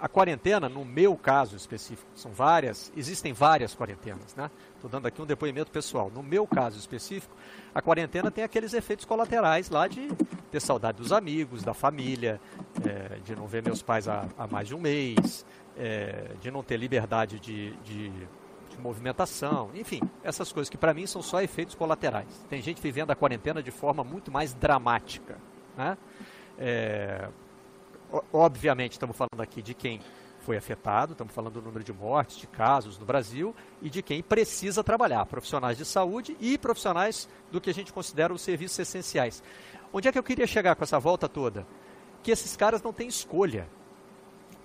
[0.00, 4.50] a quarentena, no meu caso específico, são várias, existem várias quarentenas, né?
[4.78, 6.08] Estou dando aqui um depoimento pessoal.
[6.08, 7.34] No meu caso específico,
[7.74, 10.08] a quarentena tem aqueles efeitos colaterais lá de
[10.52, 12.40] ter saudade dos amigos, da família,
[12.86, 15.44] é, de não ver meus pais há, há mais de um mês,
[15.76, 21.08] é, de não ter liberdade de, de, de movimentação, enfim, essas coisas que para mim
[21.08, 22.46] são só efeitos colaterais.
[22.48, 25.38] Tem gente vivendo a quarentena de forma muito mais dramática,
[25.76, 25.98] né?
[26.56, 27.28] É,
[28.32, 30.00] obviamente, estamos falando aqui de quem
[30.48, 34.22] foi afetado, estamos falando do número de mortes, de casos no Brasil e de quem
[34.22, 39.42] precisa trabalhar, profissionais de saúde e profissionais do que a gente considera os serviços essenciais.
[39.92, 41.66] Onde é que eu queria chegar com essa volta toda?
[42.22, 43.68] Que esses caras não têm escolha.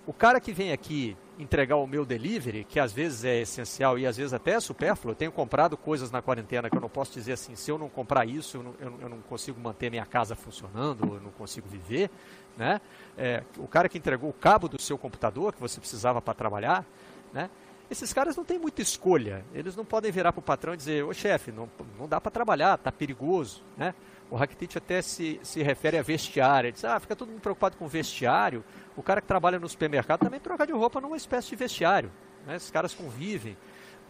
[0.07, 4.05] O cara que vem aqui entregar o meu delivery, que às vezes é essencial e
[4.05, 5.11] às vezes até é supérfluo.
[5.11, 7.89] Eu tenho comprado coisas na quarentena que eu não posso dizer assim, se eu não
[7.89, 12.09] comprar isso, eu não, eu, não consigo manter minha casa funcionando, eu não consigo viver.
[12.57, 12.79] Né?
[13.17, 16.85] É, o cara que entregou o cabo do seu computador que você precisava para trabalhar,
[17.31, 17.49] né?
[17.89, 19.45] esses caras não têm muita escolha.
[19.53, 22.31] Eles não podem virar para o patrão e dizer, ô chefe, não, não dá para
[22.31, 23.63] trabalhar, está perigoso.
[23.77, 23.93] Né?
[24.29, 26.67] O Rakitic até se, se refere a vestiário.
[26.67, 28.63] Ele diz, ah, fica todo mundo preocupado com vestiário.
[28.95, 32.11] O cara que trabalha no supermercado também troca de roupa numa espécie de vestiário.
[32.45, 32.55] Né?
[32.55, 33.55] Esses caras convivem.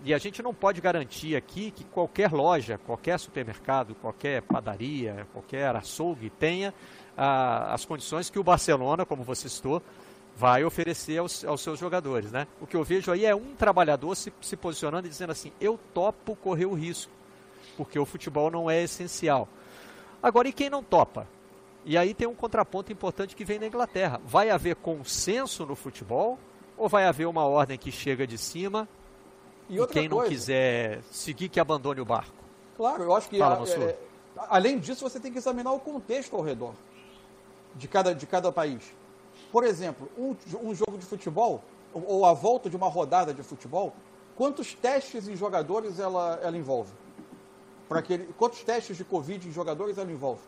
[0.06, 5.74] E a gente não pode garantir aqui que qualquer loja, qualquer supermercado, qualquer padaria, qualquer
[5.74, 6.74] açougue tenha
[7.16, 9.82] ah, as condições que o Barcelona, como você citou,
[10.36, 12.48] vai oferecer aos, aos, seus jogadores, né?
[12.60, 15.80] O que eu vejo aí é um trabalhador se, se posicionando e dizendo assim, eu
[15.94, 17.12] topo correr o risco,
[17.78, 19.48] porque o futebol não é essencial.
[20.22, 21.26] Agora, e quem não topa?
[21.86, 24.20] E aí tem um contraponto importante que vem na Inglaterra.
[24.26, 26.38] Vai haver consenso no futebol
[26.78, 28.86] ou vai haver uma ordem que chega de cima
[29.70, 32.34] e, e quem não quiser seguir que abandone o barco?
[32.76, 33.98] Claro, eu acho que Fala, a, é,
[34.50, 36.74] além disso você tem que examinar o contexto ao redor
[37.76, 38.94] de cada, de cada país.
[39.52, 43.44] Por exemplo, um, um jogo de futebol ou, ou a volta de uma rodada de
[43.44, 43.94] futebol,
[44.36, 46.92] quantos testes em jogadores ela, ela envolve?
[47.88, 50.42] Para aquele, quantos testes de Covid em jogadores ela envolve?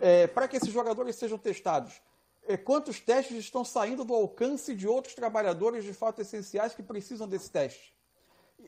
[0.00, 2.00] É, para que esses jogadores sejam testados,
[2.46, 7.28] é, quantos testes estão saindo do alcance de outros trabalhadores de fato essenciais que precisam
[7.28, 7.94] desse teste?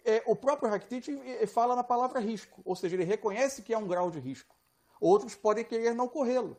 [0.04, 3.78] É, o próprio Rakitic é, fala na palavra risco, ou seja, ele reconhece que é
[3.78, 4.54] um grau de risco.
[5.00, 6.56] Outros podem querer não corrê-lo.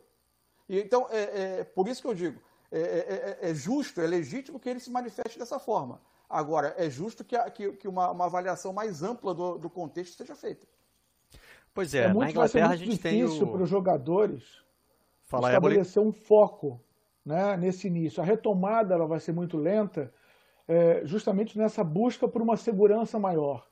[0.68, 4.68] Então, é, é, por isso que eu digo, é, é, é, justo, é legítimo que
[4.68, 6.00] ele se manifeste dessa forma.
[6.28, 10.16] Agora, é justo que, a, que, que uma, uma, avaliação mais ampla do, do, contexto
[10.16, 10.66] seja feita.
[11.72, 13.26] Pois é, na Inglaterra a gente tem o...
[13.26, 14.64] difícil para os jogadores
[15.22, 16.80] Fala, estabelecer um foco
[17.24, 18.22] né, nesse início.
[18.22, 20.12] A retomada ela vai ser muito lenta,
[20.68, 23.66] é, justamente nessa busca por uma segurança maior.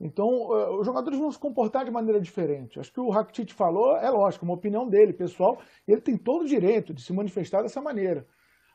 [0.00, 2.78] Então, é, os jogadores vão se comportar de maneira diferente.
[2.78, 6.48] Acho que o Rakitic falou, é lógico, uma opinião dele, pessoal, ele tem todo o
[6.48, 8.26] direito de se manifestar dessa maneira.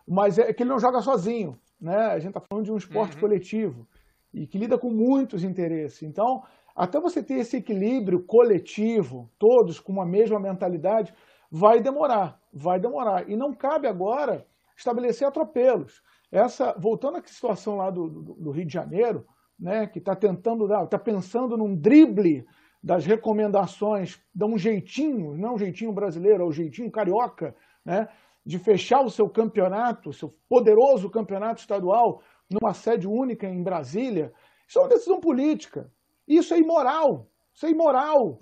[0.08, 1.96] Mas é que ele não joga sozinho, né?
[1.96, 3.22] A gente está falando de um esporte uhum.
[3.22, 3.88] coletivo
[4.34, 6.02] e que lida com muitos interesses.
[6.02, 6.42] Então,
[6.76, 11.14] até você ter esse equilíbrio coletivo, todos com uma mesma mentalidade,
[11.52, 13.30] vai demorar, vai demorar.
[13.30, 16.02] E não cabe agora estabelecer atropelos.
[16.32, 19.26] Essa, voltando à situação lá do, do, do Rio de Janeiro,
[19.60, 22.46] né, que está tentando dar, está pensando num drible
[22.82, 28.08] das recomendações, dá um jeitinho, não um jeitinho brasileiro, é um jeitinho carioca, né,
[28.46, 34.32] de fechar o seu campeonato, seu poderoso campeonato estadual, numa sede única em Brasília.
[34.68, 35.92] Isso é uma decisão política.
[36.28, 37.28] Isso é imoral.
[37.54, 38.40] Isso é imoral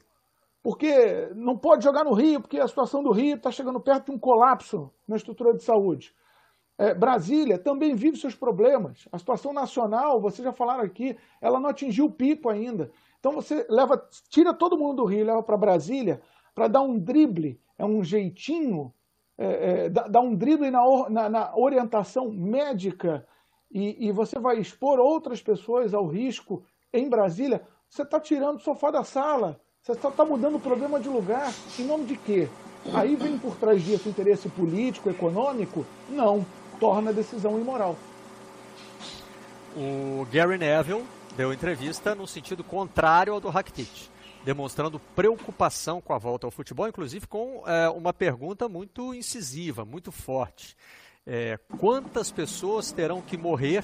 [0.67, 4.11] porque não pode jogar no Rio, porque a situação do Rio está chegando perto de
[4.11, 6.13] um colapso na estrutura de saúde.
[6.77, 9.07] É, Brasília também vive seus problemas.
[9.11, 12.91] A situação nacional, vocês já falaram aqui, ela não atingiu o pico ainda.
[13.19, 16.21] Então você leva, tira todo mundo do Rio, leva para Brasília
[16.53, 18.93] para dar um drible, é um jeitinho,
[19.37, 23.25] é, é, um drible na, na, na orientação médica
[23.71, 26.63] e, e, você vai expor outras pessoas ao risco
[26.93, 27.61] em Brasília.
[27.89, 29.59] Você está tirando o sofá da sala.
[29.81, 31.51] Você está mudando o problema de lugar.
[31.77, 32.47] Em nome de quê?
[32.93, 35.85] Aí vem por trás disso interesse político, econômico?
[36.09, 36.45] Não.
[36.79, 37.95] Torna a decisão imoral.
[39.75, 44.09] O Gary Neville deu entrevista no sentido contrário ao do Rakitic,
[44.43, 50.11] demonstrando preocupação com a volta ao futebol, inclusive com é, uma pergunta muito incisiva, muito
[50.11, 50.75] forte.
[51.25, 53.83] É, quantas pessoas terão que morrer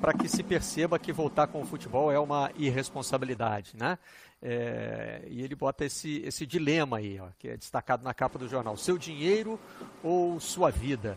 [0.00, 3.98] para que se perceba que voltar com o futebol é uma irresponsabilidade, né?
[4.42, 8.46] É, e ele bota esse, esse dilema aí, ó, que é destacado na capa do
[8.46, 9.58] jornal: seu dinheiro
[10.02, 11.16] ou sua vida?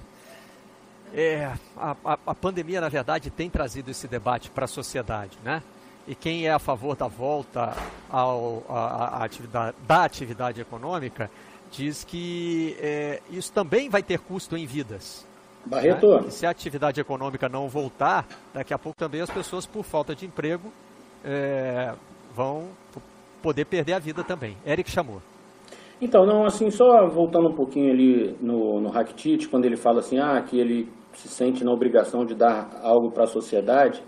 [1.14, 5.62] É, a, a, a pandemia, na verdade, tem trazido esse debate para a sociedade, né?
[6.08, 7.74] E quem é a favor da volta
[8.10, 11.30] ao, a, a atividade, da atividade econômica
[11.72, 15.28] diz que é, isso também vai ter custo em vidas.
[15.66, 16.22] Barreto.
[16.22, 16.30] Né?
[16.30, 20.26] se a atividade econômica não voltar, daqui a pouco também as pessoas, por falta de
[20.26, 20.72] emprego,
[21.24, 21.94] é,
[22.34, 22.70] vão
[23.42, 24.58] poder perder a vida também.
[24.66, 25.22] Eric chamou.
[26.02, 30.18] Então, não, assim, só voltando um pouquinho ali no, no Rakitic, quando ele fala assim,
[30.18, 34.02] ah, que ele se sente na obrigação de dar algo para a sociedade,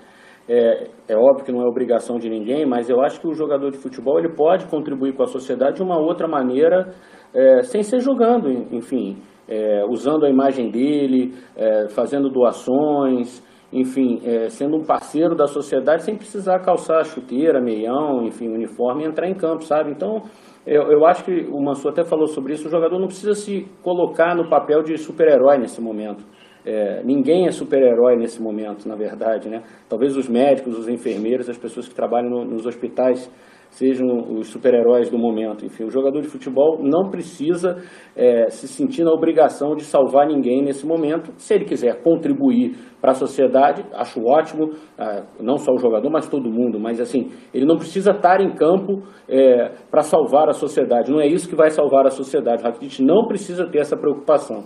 [0.48, 3.72] é, é óbvio que não é obrigação de ninguém, mas eu acho que o jogador
[3.72, 6.94] de futebol ele pode contribuir com a sociedade de uma outra maneira,
[7.34, 14.50] é, sem ser jogando, enfim, é, usando a imagem dele, é, fazendo doações, enfim, é,
[14.50, 19.34] sendo um parceiro da sociedade sem precisar calçar chuteira, meião, enfim, uniforme e entrar em
[19.34, 19.92] campo, sabe?
[19.92, 20.24] Então,
[20.66, 23.68] eu, eu acho que o Mansu até falou sobre isso, o jogador não precisa se
[23.82, 26.26] colocar no papel de super-herói nesse momento.
[26.66, 29.64] É, ninguém é super-herói nesse momento, na verdade, né?
[29.90, 33.30] Talvez os médicos, os enfermeiros, as pessoas que trabalham no, nos hospitais
[33.72, 35.66] sejam os super-heróis do momento.
[35.66, 37.78] Enfim, o jogador de futebol não precisa
[38.16, 41.32] é, se sentir na obrigação de salvar ninguém nesse momento.
[41.38, 46.28] Se ele quiser contribuir para a sociedade, acho ótimo, é, não só o jogador, mas
[46.28, 46.80] todo mundo.
[46.80, 51.10] Mas assim, ele não precisa estar em campo é, para salvar a sociedade.
[51.10, 52.62] Não é isso que vai salvar a sociedade.
[52.62, 54.66] O Rakitic não precisa ter essa preocupação.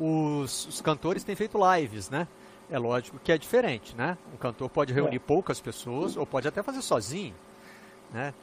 [0.00, 2.26] Os, os cantores têm feito lives, né?
[2.70, 4.16] É lógico que é diferente, né?
[4.32, 5.20] Um cantor pode reunir é.
[5.20, 7.34] poucas pessoas ou pode até fazer sozinho
[8.12, 8.34] né?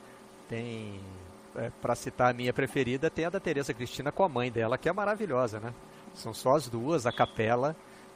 [0.50, 1.00] Tem,
[1.56, 4.78] é, para citar a minha preferida, tem a da Teresa Cristina com a mãe dela,
[4.78, 5.74] que é maravilhosa, né?
[6.13, 7.76] São só as duas, a capela,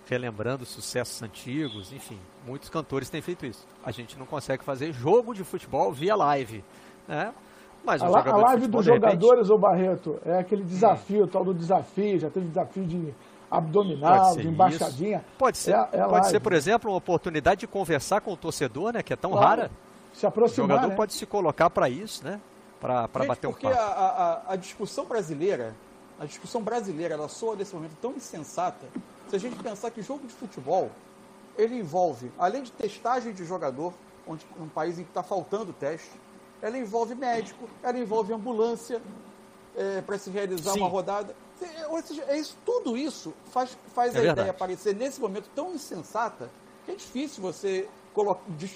[0.09, 3.67] relembrando sucessos antigos, enfim, muitos cantores têm feito isso.
[3.83, 6.63] A gente não consegue fazer jogo de futebol via live,
[7.07, 7.33] né?
[7.83, 11.27] Mas a, um a live dos jogadores, ô Barreto, é aquele desafio, hum.
[11.27, 13.13] tal do desafio, já teve desafio de
[13.51, 15.17] abdominal, de embaixadinha.
[15.17, 15.37] Isso.
[15.37, 18.93] Pode ser, é, é pode ser, por exemplo, uma oportunidade de conversar com o torcedor,
[18.93, 19.45] né, que é tão claro.
[19.45, 19.71] rara.
[20.13, 20.95] Se aproximar, O jogador né?
[20.95, 22.39] pode se colocar para isso, né?
[22.79, 23.61] Para bater um papo.
[23.61, 25.75] Porque a, a, a discussão brasileira,
[26.19, 28.87] a discussão brasileira, ela soa nesse momento tão insensata,
[29.29, 30.89] se a gente pensar que jogo de futebol,
[31.57, 33.93] ele envolve, além de testagem de jogador,
[34.27, 36.11] onde um país em que está faltando teste,
[36.61, 39.01] ela envolve médico, ela envolve ambulância
[39.75, 40.79] é, para se realizar Sim.
[40.79, 41.35] uma rodada.
[41.89, 44.39] Ou seja, é isso, tudo isso faz, faz é a verdade.
[44.41, 46.49] ideia aparecer nesse momento tão insensata
[46.85, 47.87] que é difícil você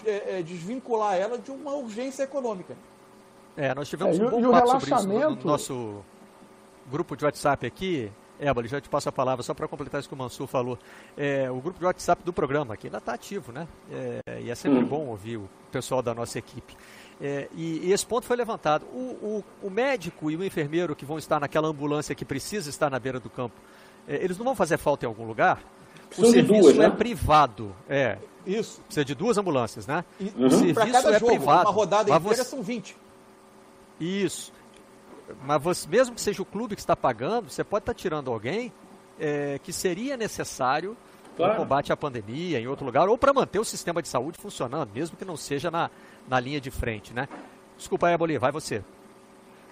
[0.06, 2.76] é, é, desvincular ela de uma urgência econômica.
[3.58, 6.04] É, nós tivemos é, um bom papo sobre isso no, no nosso
[6.90, 10.16] grupo de WhatsApp aqui, Éboli, já te passo a palavra só para completar isso que
[10.16, 10.78] o Mansur falou.
[11.18, 13.68] É, o grupo de WhatsApp do programa, que ainda está ativo, né?
[13.92, 14.86] É, e é sempre hum.
[14.86, 16.76] bom ouvir o pessoal da nossa equipe.
[17.22, 18.86] É, e, e, esse ponto foi levantado.
[18.88, 22.90] O, o, o, médico e o enfermeiro que vão estar naquela ambulância que precisa estar
[22.90, 23.56] na beira do campo,
[24.08, 25.64] é, eles não vão fazer falta em algum lugar?
[26.18, 26.86] O serviço duas, né?
[26.86, 27.76] é privado.
[27.90, 28.18] É.
[28.46, 28.82] Isso.
[28.82, 30.04] Precisa de duas ambulâncias, né?
[30.20, 30.46] Uhum.
[30.46, 31.70] O serviço é jogo, privado.
[31.70, 32.44] Uma rodada inteira você...
[32.44, 32.96] são 20.
[34.00, 34.54] Isso.
[35.44, 38.72] Mas você, mesmo que seja o clube que está pagando, você pode estar tirando alguém
[39.20, 40.96] é, que seria necessário
[41.36, 41.54] claro.
[41.54, 44.92] no combate à pandemia em outro lugar, ou para manter o sistema de saúde funcionando,
[44.94, 45.90] mesmo que não seja na,
[46.28, 47.28] na linha de frente, né?
[47.78, 48.84] Desculpa aí, vai você.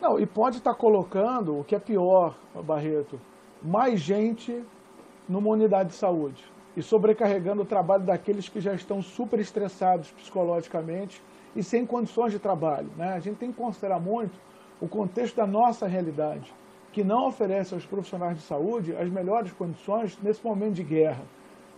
[0.01, 3.19] Não, e pode estar colocando, o que é pior, Barreto,
[3.61, 4.63] mais gente
[5.27, 6.43] numa unidade de saúde
[6.75, 11.21] e sobrecarregando o trabalho daqueles que já estão super estressados psicologicamente
[11.55, 12.89] e sem condições de trabalho.
[12.97, 13.13] Né?
[13.13, 14.37] A gente tem que considerar muito
[14.81, 16.53] o contexto da nossa realidade,
[16.91, 21.23] que não oferece aos profissionais de saúde as melhores condições nesse momento de guerra.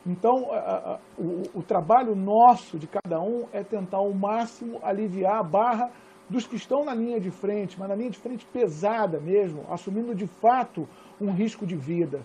[0.05, 5.39] Então, a, a, o, o trabalho nosso, de cada um, é tentar ao máximo aliviar
[5.39, 5.91] a barra
[6.29, 10.13] dos que estão na linha de frente, mas na linha de frente pesada mesmo, assumindo
[10.13, 10.87] de fato
[11.19, 12.21] um risco de vida.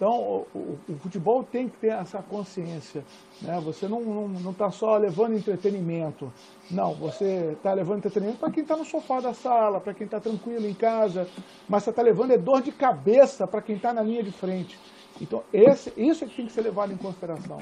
[0.00, 3.04] Então, o, o, futebol tem que ter essa consciência.
[3.42, 3.60] Né?
[3.62, 6.32] Você não está tá só levando entretenimento.
[6.70, 10.18] Não, você está levando entretenimento para quem está no sofá da sala, para quem está
[10.18, 11.28] tranquilo em casa.
[11.68, 14.78] Mas você está levando é dor de cabeça para quem está na linha de frente.
[15.20, 17.60] Então, esse, isso é que tem que ser levado em consideração.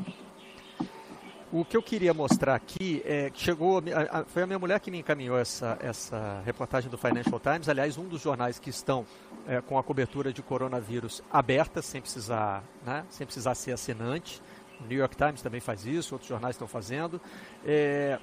[1.50, 3.78] O que eu queria mostrar aqui é que chegou.
[3.78, 7.70] A, a, foi a minha mulher que me encaminhou essa, essa reportagem do Financial Times.
[7.70, 9.06] Aliás, um dos jornais que estão
[9.46, 14.42] é, com a cobertura de coronavírus aberta, sem precisar, né, sem precisar ser assinante.
[14.78, 17.18] O New York Times também faz isso, outros jornais estão fazendo.
[17.64, 18.18] É,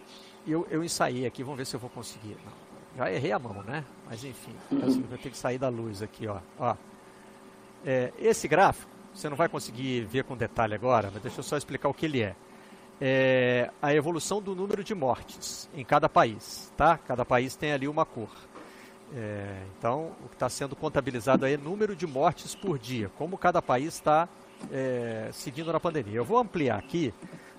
[0.48, 2.38] eu, eu ensaiei aqui, vamos ver se eu vou conseguir.
[2.46, 2.54] Não,
[2.98, 3.84] já errei a mão, né?
[4.08, 6.38] Mas enfim, vou ter que sair da luz aqui, ó.
[6.60, 6.76] ó.
[7.84, 11.58] É, esse gráfico, você não vai conseguir ver com detalhe agora, mas deixa eu só
[11.58, 12.36] explicar o que ele é
[13.00, 16.98] é, a evolução do número de mortes em cada país, tá?
[16.98, 18.30] Cada país tem ali uma cor.
[19.14, 23.38] É, então, o que está sendo contabilizado aí é número de mortes por dia, como
[23.38, 24.28] cada país está
[24.72, 26.16] é, seguindo na pandemia.
[26.16, 27.14] Eu vou ampliar aqui,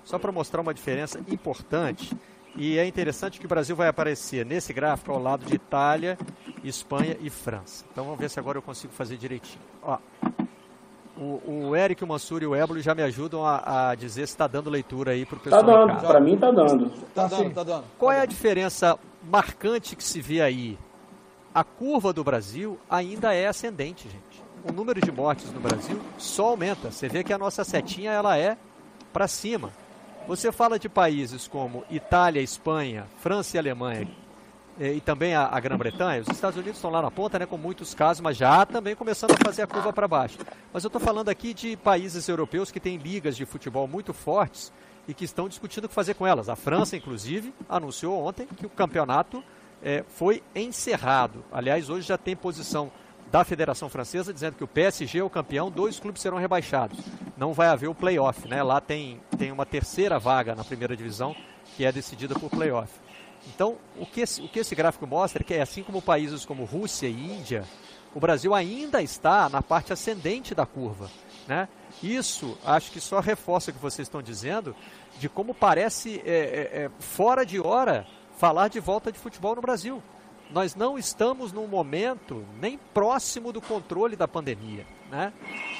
[0.05, 2.17] só para mostrar uma diferença importante,
[2.57, 6.19] e é interessante que o Brasil vai aparecer nesse gráfico ao lado de Itália,
[6.65, 7.85] Espanha e França.
[7.93, 9.61] Então, vamos ver se agora eu consigo fazer direitinho.
[9.83, 9.99] Ó,
[11.19, 14.35] o, o Eric, o Mansur e o Ébolo já me ajudam a, a dizer se
[14.35, 15.65] está dando leitura aí para o pessoal.
[15.65, 16.91] Tá dando, para mim está dando.
[17.15, 17.85] Tá dando, tá dando.
[17.99, 20.79] Qual é a diferença marcante que se vê aí?
[21.55, 24.45] A curva do Brasil ainda é ascendente, gente.
[24.69, 26.91] O número de mortes no Brasil só aumenta.
[26.91, 28.59] Você vê que a nossa setinha ela é
[29.13, 29.71] para cima.
[30.27, 34.09] Você fala de países como Itália, Espanha, França e Alemanha,
[34.79, 37.95] e também a, a Grã-Bretanha, os Estados Unidos estão lá na ponta, né, com muitos
[37.95, 40.39] casos, mas já também começando a fazer a curva para baixo.
[40.73, 44.73] Mas eu estou falando aqui de países europeus que têm ligas de futebol muito fortes
[45.09, 46.49] e que estão discutindo o que fazer com elas.
[46.49, 49.43] A França, inclusive, anunciou ontem que o campeonato
[49.83, 51.45] é, foi encerrado.
[51.51, 52.91] Aliás, hoje já tem posição
[53.31, 56.99] da Federação Francesa dizendo que o PSG é o campeão, dois clubes serão rebaixados.
[57.37, 58.63] Não vai haver o playoff, né?
[58.63, 61.35] Lá tem, tem uma terceira vaga na primeira divisão
[61.77, 63.06] que é decidida por playoff.
[63.47, 66.65] Então, o que, esse, o que esse gráfico mostra é que, assim como países como
[66.65, 67.65] Rússia e Índia,
[68.15, 71.11] o Brasil ainda está na parte ascendente da curva.
[71.47, 71.69] Né?
[72.03, 74.75] Isso, acho que só reforça o que vocês estão dizendo,
[75.19, 79.63] de como parece é, é, é, fora de hora falar de volta de futebol no
[79.63, 80.03] Brasil.
[80.51, 84.87] Nós não estamos num momento nem próximo do controle da pandemia.
[85.11, 85.33] Né?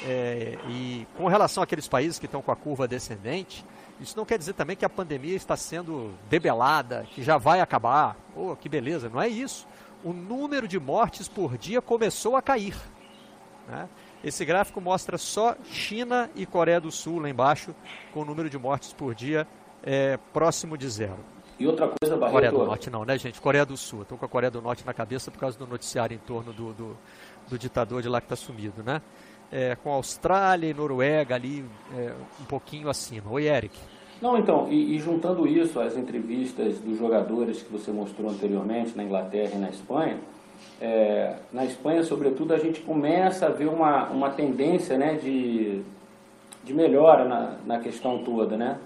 [0.05, 3.65] É, e com relação àqueles países que estão com a curva descendente,
[3.99, 8.15] isso não quer dizer também que a pandemia está sendo debelada, que já vai acabar.
[8.35, 9.67] Oh, que beleza, não é isso.
[10.03, 12.75] O número de mortes por dia começou a cair.
[13.67, 13.89] Né?
[14.23, 17.73] Esse gráfico mostra só China e Coreia do Sul lá embaixo,
[18.13, 19.47] com o número de mortes por dia
[19.83, 21.19] é, próximo de zero.
[21.59, 22.33] E outra coisa, Barreto...
[22.33, 23.41] Coreia do Norte não, né, gente?
[23.41, 24.03] Coreia do Sul.
[24.03, 26.73] Estou com a Coreia do Norte na cabeça por causa do noticiário em torno do,
[26.73, 26.97] do,
[27.49, 29.01] do ditador de lá que está sumido, né?
[29.51, 31.63] É, com Austrália e Noruega ali
[31.95, 33.31] é, um pouquinho acima.
[33.31, 33.77] Oi, Eric.
[34.21, 39.03] Não, então, e, e, juntando isso às entrevistas dos jogadores que você mostrou anteriormente na
[39.03, 40.17] Inglaterra e na Espanha,
[40.81, 45.81] é, na Espanha, sobretudo, a gente começa a ver uma, uma tendência né, de,
[46.63, 48.77] de melhora na, na questão toda, né?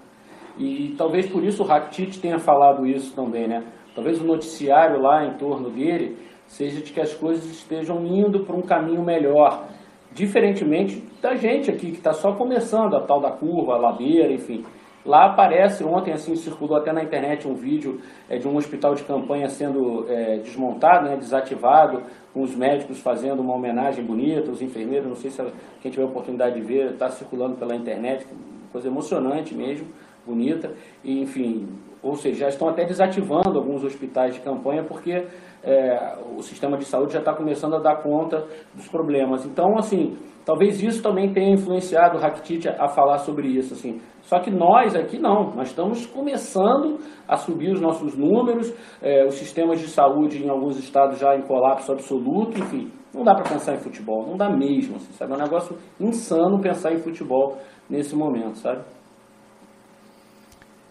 [0.58, 3.64] E talvez por isso o Rakitic tenha falado isso também, né?
[3.94, 8.54] Talvez o noticiário lá em torno dele seja de que as coisas estejam indo para
[8.54, 9.66] um caminho melhor,
[10.14, 14.64] diferentemente da gente aqui que está só começando a tal da curva, a ladeira, enfim.
[15.04, 18.00] Lá aparece, ontem assim circulou até na internet um vídeo
[18.30, 22.02] é, de um hospital de campanha sendo é, desmontado, né, desativado,
[22.32, 25.42] com os médicos fazendo uma homenagem bonita, os enfermeiros, não sei se
[25.80, 28.24] quem tiver oportunidade de ver, está circulando pela internet,
[28.70, 29.88] coisa emocionante mesmo
[30.24, 31.68] bonita, e, enfim,
[32.02, 35.24] ou seja, já estão até desativando alguns hospitais de campanha porque
[35.62, 38.44] é, o sistema de saúde já está começando a dar conta
[38.74, 39.46] dos problemas.
[39.46, 44.00] Então, assim, talvez isso também tenha influenciado o Rakitic a, falar sobre isso, assim.
[44.22, 46.98] Só que nós aqui não, nós estamos começando
[47.28, 51.42] a subir os nossos números, é, os sistemas de saúde em alguns estados já em
[51.42, 55.32] colapso absoluto, enfim, não dá para pensar em futebol, não dá mesmo, assim, sabe?
[55.32, 58.82] É um negócio insano pensar em futebol nesse momento, sabe?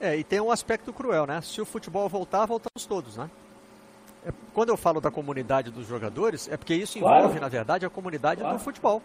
[0.01, 1.39] É, e tem um aspecto cruel, né?
[1.41, 3.29] Se o futebol voltar, voltamos todos, né?
[4.25, 7.39] É, quando eu falo da comunidade dos jogadores, é porque isso envolve, claro.
[7.39, 8.57] na verdade, a comunidade claro.
[8.57, 8.99] do futebol.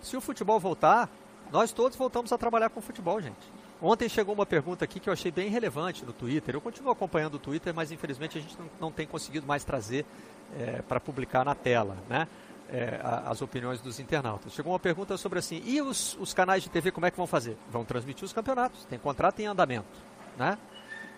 [0.00, 1.10] Se o futebol voltar,
[1.50, 3.60] nós todos voltamos a trabalhar com futebol, gente.
[3.82, 6.54] Ontem chegou uma pergunta aqui que eu achei bem relevante no Twitter.
[6.54, 10.06] Eu continuo acompanhando o Twitter, mas infelizmente a gente não, não tem conseguido mais trazer
[10.56, 12.28] é, para publicar na tela, né?
[12.72, 14.52] É, as opiniões dos internautas.
[14.52, 17.26] Chegou uma pergunta sobre assim, e os, os, canais de TV como é que vão
[17.26, 17.56] fazer?
[17.70, 19.98] Vão transmitir os campeonatos, tem contrato em andamento,
[20.38, 20.56] né?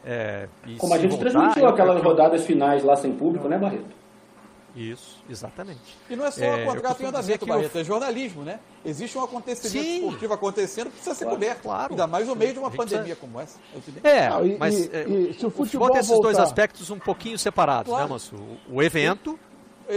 [0.04, 0.48] É,
[0.78, 2.02] como a gente voltar, transmitiu aquelas eu...
[2.02, 4.02] rodadas finais lá sem público, né, Barreto?
[4.74, 5.98] Isso, exatamente.
[6.08, 8.58] E não é só é, contrato em andamento, Barreto, é jornalismo, né?
[8.84, 9.98] Existe um acontecimento Sim.
[9.98, 11.62] esportivo acontecendo, precisa ser claro, coberto.
[11.62, 11.92] Claro.
[11.92, 13.20] Ainda mais no meio de uma pandemia precisa...
[13.20, 13.58] como essa.
[14.02, 16.28] É, não, e, mas e, é, e, se o futebol, tem esses voltar...
[16.28, 18.08] dois aspectos um pouquinho separados, né, claro.
[18.08, 18.36] né, Manso?
[18.70, 19.38] O evento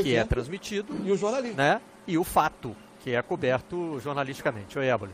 [0.03, 0.93] que é transmitido.
[1.03, 1.57] E o jornalismo.
[1.57, 1.81] Né?
[2.07, 4.77] E o fato, que é coberto jornalisticamente.
[4.77, 5.13] Oi, Ébole.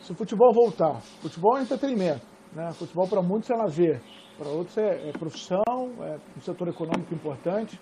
[0.00, 2.22] Se o futebol voltar, futebol é entretenimento.
[2.52, 2.70] Né?
[2.72, 4.00] Futebol para muitos é lazer,
[4.38, 5.62] para outros é, é, profissão,
[6.00, 7.80] é um setor econômico importante.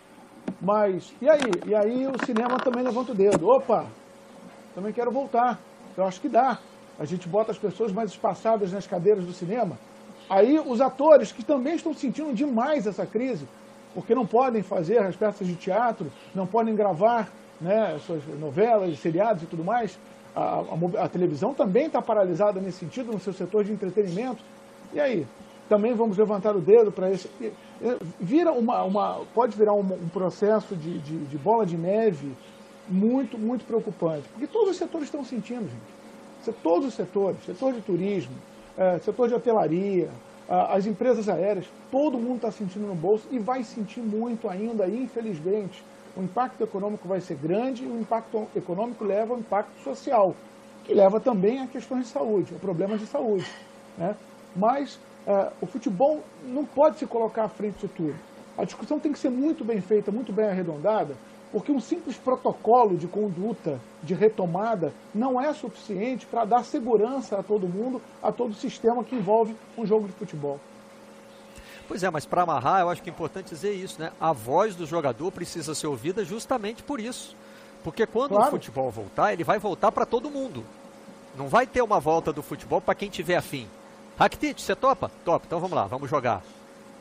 [0.60, 1.50] Mas, e aí?
[1.66, 3.46] E aí o cinema também levanta o dedo.
[3.48, 3.86] Opa,
[4.74, 5.58] também quero voltar.
[5.96, 6.58] Eu acho que dá.
[6.98, 9.78] A gente bota as pessoas mais espaçadas nas cadeiras do cinema.
[10.28, 13.46] Aí os atores que também estão sentindo demais essa crise,
[13.94, 17.30] porque não podem fazer as peças de teatro, não podem gravar
[17.60, 19.98] né, suas novelas, seriados e tudo mais.
[20.34, 24.42] A, a, a televisão também está paralisada nesse sentido, no seu setor de entretenimento.
[24.92, 25.26] E aí?
[25.68, 27.30] Também vamos levantar o dedo para esse.
[28.20, 32.32] Vira uma, uma, pode virar um, um processo de, de, de, bola de neve
[32.86, 34.28] muito, muito preocupante.
[34.28, 36.54] Porque todos os setores estão sentindo, gente.
[36.62, 38.34] Todos os setores, setor de turismo,
[38.76, 40.10] é, setor de hotelaria,
[40.48, 45.82] as empresas aéreas, todo mundo está sentindo no bolso e vai sentir muito ainda, infelizmente.
[46.16, 50.34] O impacto econômico vai ser grande e o impacto econômico leva ao impacto social,
[50.84, 53.50] que leva também a questões de saúde, a problemas de saúde.
[53.96, 54.14] Né?
[54.54, 58.14] Mas uh, o futebol não pode se colocar à frente de tudo.
[58.56, 61.16] A discussão tem que ser muito bem feita, muito bem arredondada,
[61.54, 67.44] porque um simples protocolo de conduta, de retomada, não é suficiente para dar segurança a
[67.44, 70.58] todo mundo, a todo o sistema que envolve um jogo de futebol.
[71.86, 74.10] Pois é, mas para amarrar, eu acho que é importante dizer isso, né?
[74.20, 77.36] A voz do jogador precisa ser ouvida justamente por isso.
[77.84, 78.48] Porque quando claro.
[78.48, 80.64] o futebol voltar, ele vai voltar para todo mundo.
[81.36, 83.68] Não vai ter uma volta do futebol para quem tiver afim.
[84.18, 85.08] Rakitic, você topa?
[85.24, 86.42] Top, então vamos lá, vamos jogar.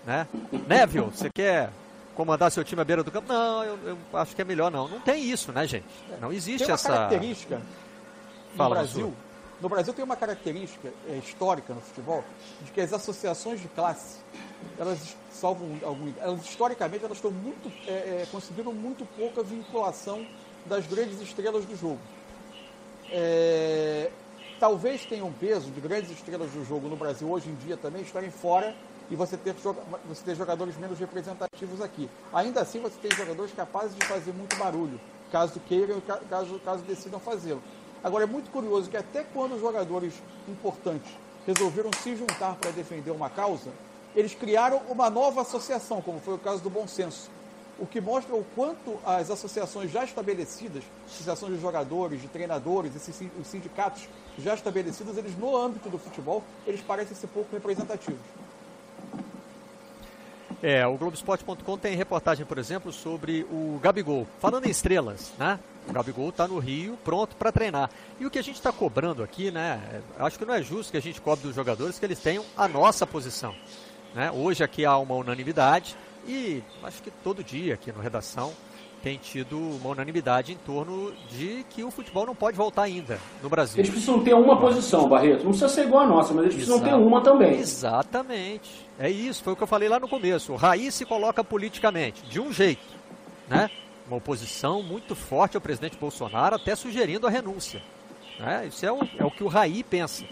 [0.06, 0.28] Né?
[0.68, 1.72] Neville, você quer
[2.16, 3.32] comandar seu time à beira do campo.
[3.32, 4.88] Não, eu, eu, acho que é melhor não.
[4.88, 5.86] Não tem isso, né, gente?
[6.20, 9.14] Não existe essa característica no Fala, Brasil.
[9.60, 12.24] No Brasil tem uma característica é, histórica no futebol
[12.62, 14.20] de que as associações de classe
[14.78, 17.92] elas salvam algum, elas historicamente elas estão muito é,
[18.24, 20.26] é, conseguiram muito pouca vinculação
[20.66, 22.00] das grandes estrelas do jogo.
[23.10, 24.10] É,
[24.60, 28.02] talvez tenha um peso de grandes estrelas do jogo no Brasil hoje em dia também
[28.02, 28.76] estarem fora
[29.10, 32.10] e você ter, você ter jogadores menos representativos aqui.
[32.34, 35.00] Ainda assim, você tem jogadores capazes de fazer muito barulho,
[35.32, 37.62] caso queiram, caso, caso decidam fazê-lo.
[38.04, 40.14] Agora, é muito curioso que até quando os jogadores
[40.48, 41.12] importantes
[41.46, 43.72] resolveram se juntar para defender uma causa,
[44.16, 47.30] eles criaram uma nova associação, como foi o caso do Bom Senso.
[47.80, 53.16] o que mostra o quanto as associações já estabelecidas, associações de jogadores, de treinadores, esses,
[53.40, 58.22] os sindicatos já estabelecidos, eles no âmbito do futebol, eles parecem ser pouco representativos.
[60.64, 64.26] É, o Globoesporte.com tem reportagem, por exemplo, sobre o Gabigol.
[64.40, 65.60] Falando em estrelas, né?
[65.90, 67.90] O Gabigol está no Rio, pronto para treinar.
[68.18, 69.82] E o que a gente está cobrando aqui, né?
[69.92, 72.46] É, acho que não é justo que a gente cobre dos jogadores que eles tenham
[72.56, 73.54] a nossa posição.
[74.16, 74.32] Né?
[74.32, 78.54] Hoje aqui há uma unanimidade e acho que todo dia aqui no Redação
[79.04, 83.50] tem tido uma unanimidade em torno de que o futebol não pode voltar ainda no
[83.50, 83.78] Brasil.
[83.78, 85.44] Eles precisam ter uma posição, Barreto.
[85.44, 86.90] Não precisa ser igual a nossa, mas eles precisam Exato.
[86.90, 87.60] ter uma também.
[87.60, 88.88] Exatamente.
[88.98, 90.54] É isso, foi o que eu falei lá no começo.
[90.54, 92.82] O Raiz se coloca politicamente, de um jeito,
[93.50, 93.70] né?
[94.08, 97.82] Uma oposição muito forte ao presidente Bolsonaro, até sugerindo a renúncia.
[98.40, 98.68] Né?
[98.68, 100.24] Isso é o, é o que o Raí pensa.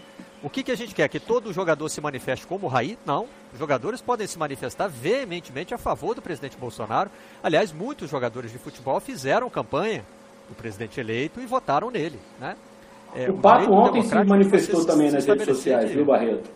[0.42, 1.08] O que, que a gente quer?
[1.08, 2.98] Que todo jogador se manifeste como o Raí?
[3.06, 3.26] Não.
[3.52, 7.10] Os jogadores podem se manifestar veementemente a favor do presidente Bolsonaro.
[7.42, 10.02] Aliás, muitos jogadores de futebol fizeram campanha
[10.48, 12.18] do presidente eleito e votaram nele.
[12.40, 12.56] Né?
[13.14, 16.50] É, o, o Pato ontem se manifestou também nas redes sociais, viu, Barreto?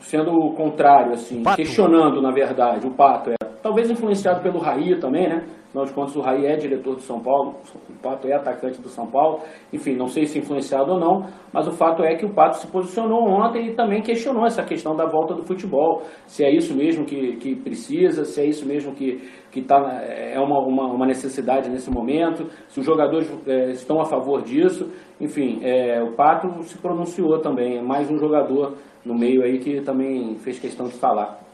[0.00, 3.30] Sendo o contrário, assim, questionando, na verdade, o Pato.
[3.30, 5.46] É, talvez influenciado pelo Raí também, né?
[5.76, 7.56] Afinal de contas, o Raí é diretor do São Paulo,
[7.90, 9.40] o Pato é atacante do São Paulo.
[9.70, 12.66] Enfim, não sei se influenciado ou não, mas o fato é que o Pato se
[12.66, 16.00] posicionou ontem e também questionou essa questão da volta do futebol.
[16.26, 19.20] Se é isso mesmo que, que precisa, se é isso mesmo que,
[19.50, 24.06] que tá, é uma, uma, uma necessidade nesse momento, se os jogadores é, estão a
[24.06, 24.90] favor disso.
[25.20, 29.82] Enfim, é, o Pato se pronunciou também, é mais um jogador no meio aí que
[29.82, 31.45] também fez questão de falar.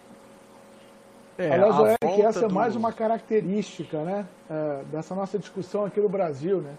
[1.39, 2.53] É, Aliás, é que essa do...
[2.53, 6.74] é mais uma característica né, é, dessa nossa discussão aqui no Brasil, né?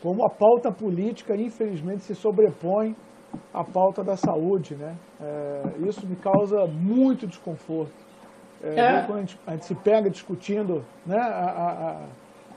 [0.00, 2.96] Como a pauta política, infelizmente, se sobrepõe
[3.52, 4.96] à pauta da saúde, né?
[5.20, 7.92] É, isso me causa muito desconforto.
[8.62, 9.02] É, é.
[9.02, 12.06] Quando a gente, a gente, se pega discutindo né, a, a,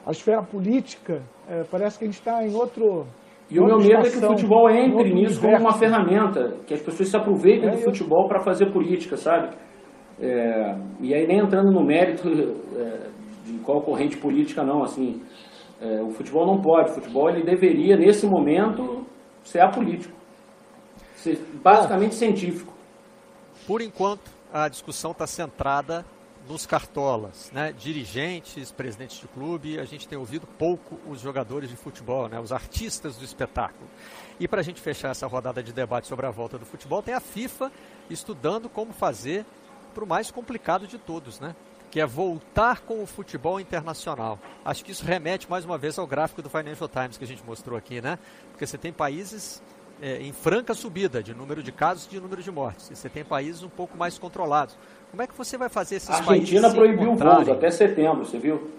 [0.07, 3.07] a esfera política, é, parece que a gente está em outro,
[3.49, 6.82] e o meu medo é que o futebol entre nisso como uma ferramenta, que as
[6.82, 9.55] pessoas se aproveitem é do futebol para fazer política, sabe?
[10.20, 12.28] É, e aí nem entrando no mérito
[12.76, 13.09] é,
[13.45, 15.22] de qual corrente política não, assim,
[15.82, 19.05] é, o futebol não pode, o futebol ele deveria nesse momento
[19.43, 20.16] ser apolítico,
[21.18, 22.74] ser basicamente científico.
[23.68, 26.05] Por enquanto a discussão está centrada
[26.47, 27.74] nos cartolas, né?
[27.74, 32.39] dirigentes, presidentes de clube, a gente tem ouvido pouco os jogadores de futebol, né?
[32.39, 33.89] os artistas do espetáculo.
[34.39, 37.13] E para a gente fechar essa rodada de debate sobre a volta do futebol, tem
[37.13, 37.72] a FIFA
[38.09, 39.45] estudando como fazer
[39.95, 41.55] para o mais complicado de todos, né?
[41.89, 44.37] Que é voltar com o futebol internacional.
[44.65, 47.43] Acho que isso remete mais uma vez ao gráfico do Financial Times que a gente
[47.45, 48.19] mostrou aqui, né?
[48.51, 49.63] Porque você tem países
[50.01, 52.91] é, em franca subida de número de casos e de número de mortes.
[52.91, 54.77] E você tem países um pouco mais controlados.
[55.09, 56.27] Como é que você vai fazer esses países?
[56.27, 58.69] A Argentina proibiu voos até setembro, você viu?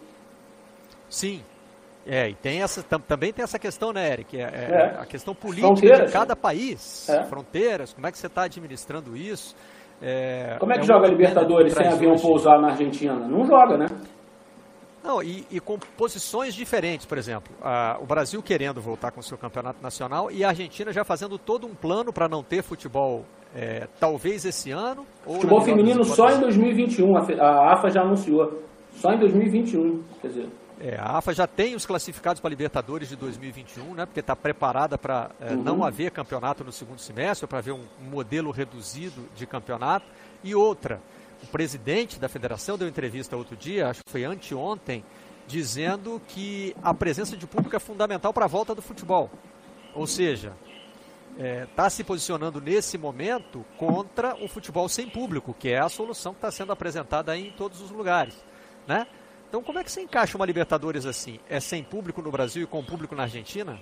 [1.08, 1.42] Sim.
[2.06, 4.38] É, e tem essa, tam, também tem essa questão, né, Eric?
[4.38, 5.00] É, é, é.
[5.00, 6.40] A questão política fronteiras, de cada né?
[6.40, 7.08] país.
[7.08, 7.24] É.
[7.24, 9.56] Fronteiras, como é que você está administrando isso?
[10.03, 13.14] É, Como é que é joga Libertadores sem avião pousar na Argentina?
[13.14, 13.86] Não joga, né?
[15.03, 19.22] Não, e, e, com posições diferentes, por exemplo, a, o Brasil querendo voltar com o
[19.22, 23.24] seu campeonato nacional e a Argentina já fazendo todo um plano para não ter futebol,
[23.55, 25.07] é, talvez esse ano.
[25.22, 28.62] futebol feminino só em 2021, a, a AFA já anunciou.
[28.97, 30.49] Só em 2021, quer dizer.
[30.87, 34.37] É, a AFA já tem os classificados para a Libertadores de 2021, né, porque está
[34.37, 35.62] preparada para é, uhum.
[35.64, 40.07] não haver campeonato no segundo semestre, para haver um, modelo reduzido de campeonato.
[40.45, 41.03] E outra,
[41.43, 45.05] o presidente da federação deu entrevista outro dia, acho que foi anteontem,
[45.49, 49.28] dizendo que a presença de público é fundamental para a volta do futebol.
[49.93, 50.53] Ou seja,
[51.32, 55.89] está é, tá se posicionando nesse momento contra o futebol sem público, que é a
[55.89, 58.37] solução que está sendo apresentada em todos os lugares.
[58.87, 59.05] Né?
[59.57, 61.40] Então, como é que você encaixa uma Libertadores assim?
[61.48, 63.80] É sem público no Brasil e com público na Argentina?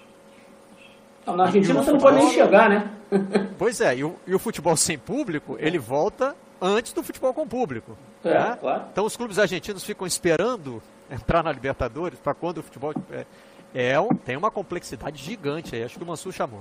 [1.26, 2.92] Não, na Argentina você não pode nem chegar, né?
[3.58, 7.44] pois é, e o, e o, futebol sem público, ele volta antes do futebol com
[7.44, 7.98] público.
[8.24, 8.56] É, né?
[8.60, 8.84] claro.
[8.92, 12.94] Então, os clubes argentinos ficam esperando entrar na Libertadores para quando o futebol.
[13.10, 13.26] É,
[13.74, 13.94] é
[14.24, 16.60] tem uma complexidade gigante aí, acho que o Mansur chamou.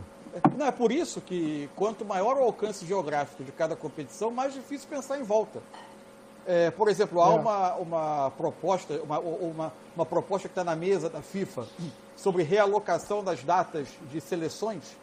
[0.58, 4.90] Não, é por isso que quanto maior o alcance geográfico de cada competição, mais difícil
[4.90, 5.62] pensar em volta.
[6.46, 7.36] É, por exemplo, há é.
[7.36, 11.66] uma, uma proposta, uma, uma, uma proposta que está na mesa da FIFA
[12.16, 14.98] sobre realocação das datas de seleções.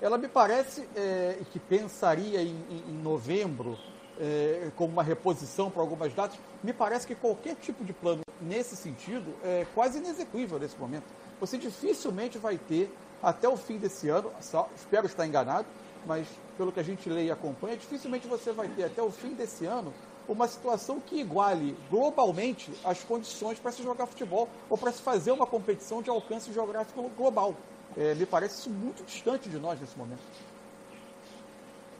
[0.00, 3.78] Ela me parece é, que pensaria em, em, em novembro
[4.20, 6.38] é, como uma reposição para algumas datas.
[6.62, 11.04] Me parece que qualquer tipo de plano nesse sentido é quase inexequível nesse momento.
[11.40, 15.66] Você dificilmente vai ter até o fim desse ano, só, espero estar enganado,
[16.06, 19.34] mas pelo que a gente lê e acompanha, dificilmente você vai ter até o fim
[19.34, 19.92] desse ano
[20.28, 25.32] uma situação que iguale globalmente as condições para se jogar futebol ou para se fazer
[25.32, 27.54] uma competição de alcance geográfico global.
[27.96, 30.22] É, me parece isso muito distante de nós nesse momento.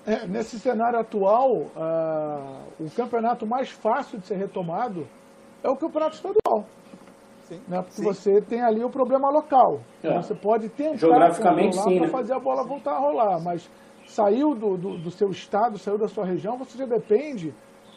[0.06, 5.06] É, nesse cenário atual, uh, o campeonato mais fácil de ser retomado
[5.64, 6.64] é o campeonato estadual.
[7.42, 7.82] Sim, né?
[7.82, 8.04] Porque sim.
[8.04, 9.80] você tem ali o problema local.
[10.02, 10.16] É.
[10.16, 12.08] Você pode tentar Geograficamente, sim, para né?
[12.08, 13.68] fazer a bola voltar a rolar, mas
[14.06, 17.52] saiu do, do, do, seu estado, saiu da sua região, você já depende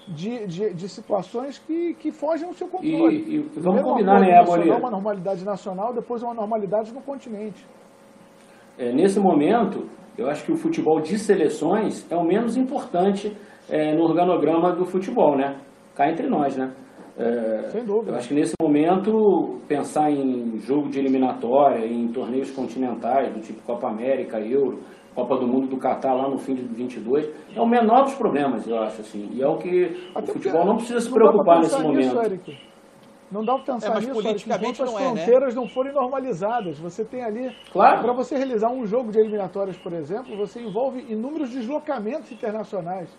[0.10, 3.18] de, de, de situações que, que fogem ao seu controle.
[3.18, 7.66] E, e vamos combinar, né, nacional, Uma normalidade nacional, depois uma normalidade no continente.
[8.78, 9.88] É, nesse momento,
[10.18, 13.36] eu acho que o futebol de seleções é o menos importante
[13.70, 15.57] é, no organograma do futebol, né?
[15.95, 16.74] Cá entre nós, né?
[17.18, 18.12] É, Sem dúvida.
[18.12, 23.62] Eu acho que nesse momento, pensar em jogo de eliminatória, em torneios continentais, do tipo
[23.64, 24.80] Copa América, Euro,
[25.16, 28.68] Copa do Mundo do Catar lá no fim de 22, é o menor dos problemas,
[28.68, 29.30] eu acho assim.
[29.34, 32.16] E é o que Até o futebol não precisa se preocupar nesse momento.
[32.16, 32.70] Nisso,
[33.32, 35.16] não dá para pensar é, nisso, politicamente enquanto as é, né?
[35.16, 35.62] fronteiras né?
[35.62, 36.80] não forem normalizadas.
[36.80, 38.01] Você tem ali, claro.
[38.01, 43.10] para você realizar um jogo de eliminatórias, por exemplo, você envolve inúmeros deslocamentos internacionais.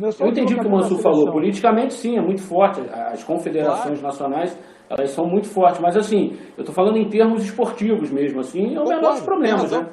[0.00, 1.32] É eu entendi o que o Mansur falou.
[1.32, 2.80] Politicamente, sim, é muito forte.
[2.88, 4.02] As confederações claro.
[4.02, 4.56] nacionais,
[4.88, 5.80] elas são muito fortes.
[5.80, 9.72] Mas, assim, eu estou falando em termos esportivos mesmo, assim, é o menor dos problemas,
[9.72, 9.88] né?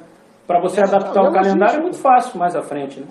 [0.46, 3.06] Para você adaptar o calendário é muito fácil mais à frente, né?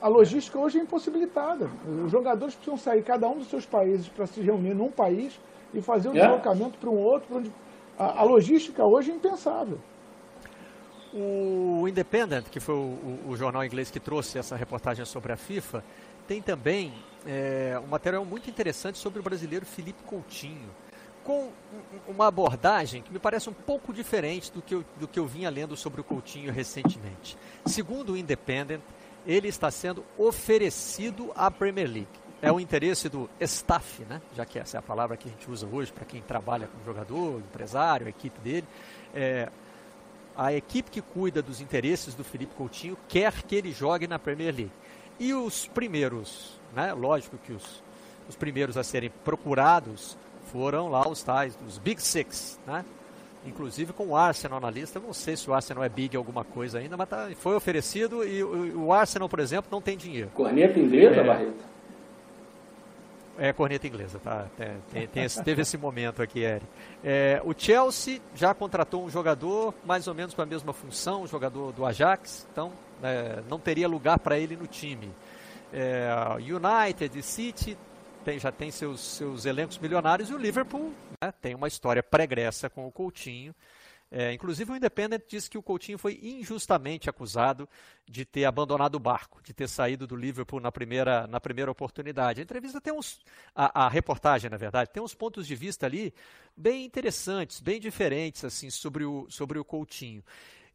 [0.00, 1.68] A logística hoje é impossibilitada.
[2.04, 5.38] Os jogadores precisam sair cada um dos seus países para se reunir num país
[5.74, 6.20] e fazer um é.
[6.20, 7.36] deslocamento para um outro.
[7.36, 7.50] Onde...
[7.98, 9.78] A, a, logística hoje é impensável.
[11.12, 15.82] O Independent, que foi o, o, jornal inglês que trouxe essa reportagem sobre a FIFA,
[16.26, 16.94] tem também
[17.26, 20.70] é, um material muito interessante sobre o brasileiro Felipe Coutinho
[21.30, 21.48] com
[22.08, 25.48] uma abordagem que me parece um pouco diferente do que, eu, do que eu vinha
[25.48, 27.38] lendo sobre o Coutinho recentemente.
[27.64, 28.80] Segundo o Independent,
[29.24, 32.08] ele está sendo oferecido à Premier League.
[32.42, 34.20] É o interesse do staff, né?
[34.34, 36.80] já que essa é a palavra que a gente usa hoje para quem trabalha com
[36.80, 38.66] o jogador, o empresário, a equipe dele.
[39.14, 39.48] É,
[40.36, 44.52] a equipe que cuida dos interesses do Felipe Coutinho quer que ele jogue na Premier
[44.52, 44.72] League.
[45.18, 46.92] E os primeiros, né?
[46.92, 47.84] lógico que os,
[48.28, 50.18] os primeiros a serem procurados
[50.50, 52.84] foram lá os tais, os Big Six, né?
[53.46, 55.00] Inclusive com o Arsenal na lista.
[55.00, 58.42] Não sei se o Arsenal é big alguma coisa ainda, mas tá, foi oferecido e
[58.42, 60.30] o, o, Arsenal, por exemplo, não tem dinheiro.
[60.34, 61.64] Corneta inglesa, é, Barreto?
[63.38, 64.46] É, corneta inglesa, tá?
[64.58, 66.66] Tem, tem, tem esse, teve esse momento aqui, Eric.
[67.02, 71.26] É, o Chelsea já contratou um jogador mais ou menos com a mesma função, um
[71.26, 72.72] jogador do Ajax, então
[73.02, 75.10] é, não teria lugar para ele no time.
[75.72, 77.78] É, United e City
[78.24, 82.68] tem, já tem seus, seus elencos milionários e o Liverpool né, tem uma história pregressa
[82.68, 83.54] com o Coutinho.
[84.12, 87.68] É, inclusive o Independent diz que o Coutinho foi injustamente acusado
[88.08, 92.40] de ter abandonado o barco, de ter saído do Liverpool na primeira, na primeira oportunidade.
[92.40, 93.20] A entrevista tem uns.
[93.54, 96.12] A, a, reportagem, na verdade, tem uns pontos de vista ali
[96.56, 100.24] bem interessantes, bem diferentes assim sobre o, sobre o Coutinho.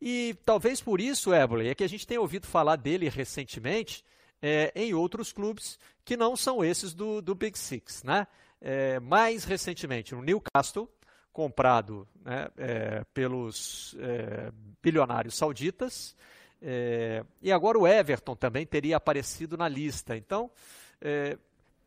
[0.01, 4.03] E talvez por isso, Ébole, é que a gente tem ouvido falar dele recentemente
[4.47, 8.03] é, em outros clubes que não são esses do, do Big Six.
[8.03, 8.27] Né?
[8.61, 10.87] É, mais recentemente, no Newcastle,
[11.33, 14.51] comprado né, é, pelos é,
[14.83, 16.15] bilionários sauditas,
[16.61, 20.15] é, e agora o Everton também teria aparecido na lista.
[20.15, 20.51] Então,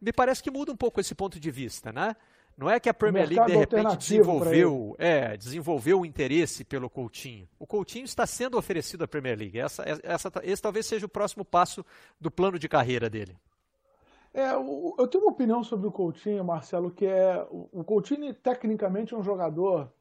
[0.01, 2.15] me parece que muda um pouco esse ponto de vista, né?
[2.59, 7.49] Não é que a Premier League de repente desenvolveu, é, desenvolveu o interesse pelo Coutinho.
[7.57, 9.61] O Coutinho está sendo oferecido à Premier League.
[9.61, 11.87] Essa, essa, esse talvez seja o próximo passo
[12.21, 13.39] do plano de carreira dele.
[14.35, 19.17] É, eu tenho uma opinião sobre o Coutinho, Marcelo, que é o Coutinho tecnicamente é
[19.17, 19.93] um jogador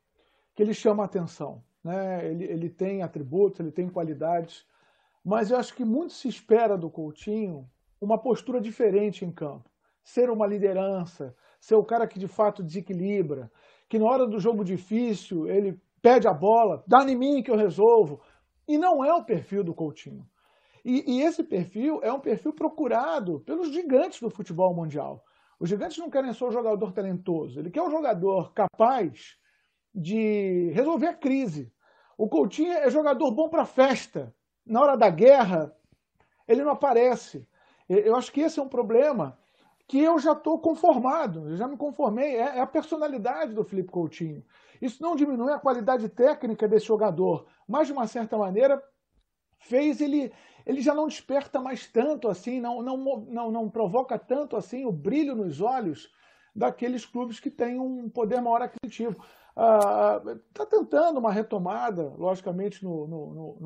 [0.56, 2.28] que ele chama atenção, né?
[2.28, 4.66] Ele, ele tem atributos, ele tem qualidades,
[5.24, 7.70] mas eu acho que muito se espera do Coutinho
[8.02, 9.70] uma postura diferente em campo,
[10.04, 13.52] ser uma liderança, ser o cara que de fato desequilibra,
[13.90, 17.56] que na hora do jogo difícil ele pede a bola, dá em mim que eu
[17.56, 18.22] resolvo.
[18.68, 20.28] E não é o perfil do Coutinho.
[20.84, 25.24] E, e, esse perfil é um perfil procurado pelos gigantes do futebol mundial.
[25.60, 29.38] Os gigantes não querem só um jogador talentoso, ele quer um jogador capaz
[29.94, 31.72] de resolver a crise.
[32.18, 34.34] O Coutinho é jogador bom para festa.
[34.66, 35.74] Na hora da guerra,
[36.48, 37.48] ele não aparece.
[37.90, 39.38] Eu acho que esse é um problema
[39.88, 42.36] que eu já estou conformado, eu já me conformei.
[42.36, 44.44] É, é, a personalidade do Felipe Coutinho.
[44.82, 48.84] Isso não diminui a qualidade técnica desse jogador, mas de uma certa maneira
[49.60, 50.32] fez ele.
[50.66, 54.92] Ele já não desperta mais tanto assim, não, não, não, não provoca tanto assim o
[54.92, 56.12] brilho nos olhos
[56.54, 59.16] daqueles clubes que têm um poder maior aquisitivo.
[59.56, 63.58] Está ah, tentando uma retomada, logicamente, no, no, no,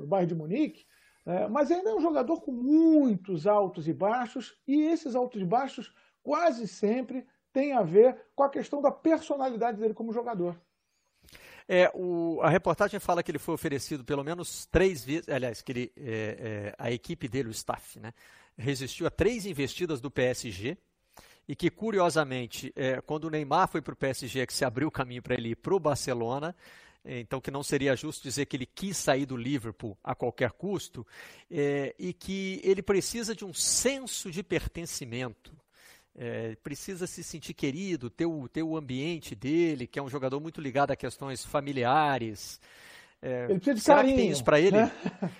[0.00, 0.84] no bairro de Munique,
[1.26, 5.44] É, mas ainda é um jogador com muitos altos e baixos, e esses altos e
[5.44, 5.92] baixos
[6.22, 10.56] quase sempre têm a ver com a questão da personalidade dele como jogador.
[11.68, 15.70] É, o, a reportagem fala que ele foi oferecido pelo menos três vezes, aliás, que
[15.70, 18.12] ele, é, é, a equipe dele, o staff, né,
[18.58, 20.76] resistiu a três investidas do PSG
[21.46, 24.88] e que, curiosamente, é, quando o Neymar foi para o PSG, é que se abriu
[24.88, 26.54] o caminho para ele ir para o Barcelona,
[27.04, 31.06] então que não seria justo dizer que ele quis sair do Liverpool a qualquer custo,
[31.50, 35.56] é, e que ele precisa de um senso de pertencimento
[36.16, 40.40] é, precisa se sentir querido, ter o, ter o ambiente dele, que é um jogador
[40.40, 42.60] muito ligado a questões familiares.
[43.22, 44.76] É, ele precisa de será carinho, que tem isso para ele?
[44.76, 44.90] Né?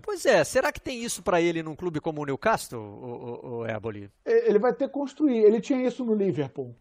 [0.00, 3.56] Pois é, será que tem isso para ele num clube como o Newcastle, o, o,
[3.58, 4.10] o Éboli?
[4.24, 5.36] Ele vai ter que construir.
[5.36, 6.74] Ele tinha isso no Liverpool.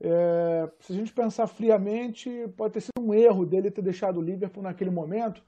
[0.00, 4.22] É, se a gente pensar friamente, pode ter sido um erro dele ter deixado o
[4.22, 5.42] Liverpool naquele momento.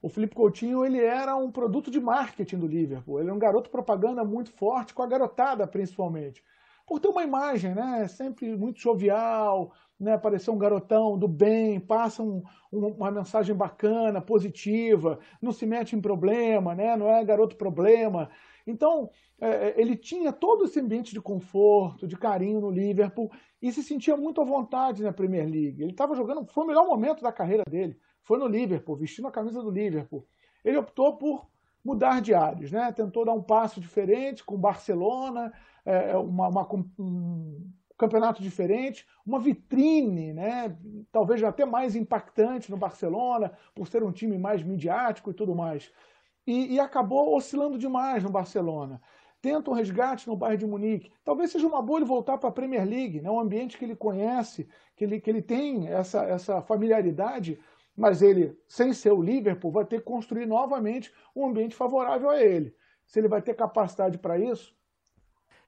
[0.00, 3.20] O Felipe Coutinho ele era um produto de marketing do Liverpool.
[3.20, 6.42] Ele é um garoto propaganda muito forte, com a garotada principalmente
[6.86, 8.06] por ter uma imagem, né?
[8.08, 10.18] Sempre muito jovial, né?
[10.18, 12.42] Parecer um garotão do bem, passa um,
[12.72, 16.96] um, uma mensagem bacana, positiva, não se mete em problema, né?
[16.96, 18.28] Não é garoto problema.
[18.66, 19.10] Então,
[19.40, 23.82] é, é, ele tinha todo esse ambiente de conforto, de carinho no Liverpool e se
[23.82, 25.82] sentia muito à vontade na Premier League.
[25.82, 29.32] Ele estava jogando, foi o melhor momento da carreira dele, foi no Liverpool, vestindo a
[29.32, 30.26] camisa do Liverpool.
[30.64, 31.48] Ele optou por
[31.84, 32.92] mudar de áreas, né?
[32.92, 35.52] Tentou dar um passo diferente com o Barcelona,
[35.84, 40.76] é, é, uma, uma, um campeonato diferente, uma vitrine, né,
[41.12, 45.92] talvez até mais impactante no Barcelona, por ser um time mais midiático e tudo mais.
[46.46, 49.00] E, e acabou oscilando demais no Barcelona.
[49.40, 51.10] Tenta um resgate no bairro de Munique.
[51.24, 53.96] Talvez seja uma boa ele voltar para a Premier League, né, um ambiente que ele
[53.96, 57.58] conhece, que ele, que ele tem essa, essa familiaridade,
[57.96, 62.40] mas ele, sem ser o Liverpool, vai ter que construir novamente um ambiente favorável a
[62.40, 62.74] ele.
[63.04, 64.74] Se ele vai ter capacidade para isso,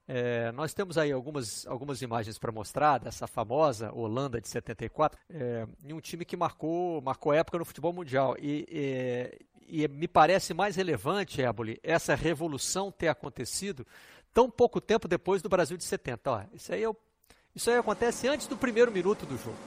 [0.07, 5.67] é, nós temos aí algumas, algumas imagens para mostrar dessa famosa Holanda de 74, é,
[5.83, 8.35] em um time que marcou, marcou época no futebol mundial.
[8.39, 13.85] E, e, e me parece mais relevante, Éboli, essa revolução ter acontecido
[14.33, 16.31] tão pouco tempo depois do Brasil de 70.
[16.31, 16.89] Ó, isso, aí é
[17.55, 19.57] isso aí acontece antes do primeiro minuto do jogo.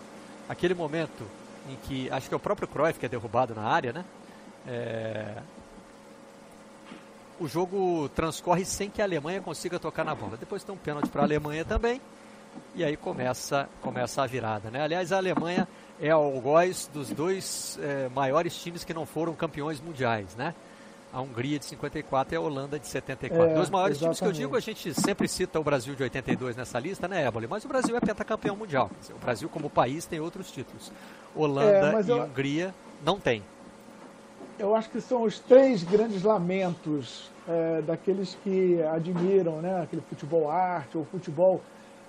[0.49, 1.27] Aquele momento
[1.69, 4.05] em que, acho que é o próprio Cruyff que é derrubado na área, né?
[4.67, 5.43] É,
[7.41, 10.37] o jogo transcorre sem que a Alemanha consiga tocar na bola.
[10.37, 12.01] Depois tem um pênalti para a Alemanha também.
[12.75, 14.71] E aí começa, começa a virada.
[14.71, 14.83] Né?
[14.83, 15.69] Aliás, a Alemanha
[16.01, 20.35] é o algoz dos dois é, maiores times que não foram campeões mundiais.
[20.37, 20.55] Né?
[21.13, 23.51] A Hungria de 54 e a Holanda de 74.
[23.51, 24.19] É, Dois maiores exatamente.
[24.19, 27.25] times que eu digo, a gente sempre cita o Brasil de 82 nessa lista, né,
[27.25, 27.47] Éboli?
[27.47, 28.91] Mas o Brasil é pentacampeão mundial.
[29.11, 30.93] O Brasil, como país, tem outros títulos.
[31.35, 32.23] Holanda é, e eu...
[32.23, 33.43] Hungria não tem
[34.59, 40.51] eu acho que são os três grandes lamentos é, daqueles que admiram né, aquele futebol
[40.51, 41.63] arte ou futebol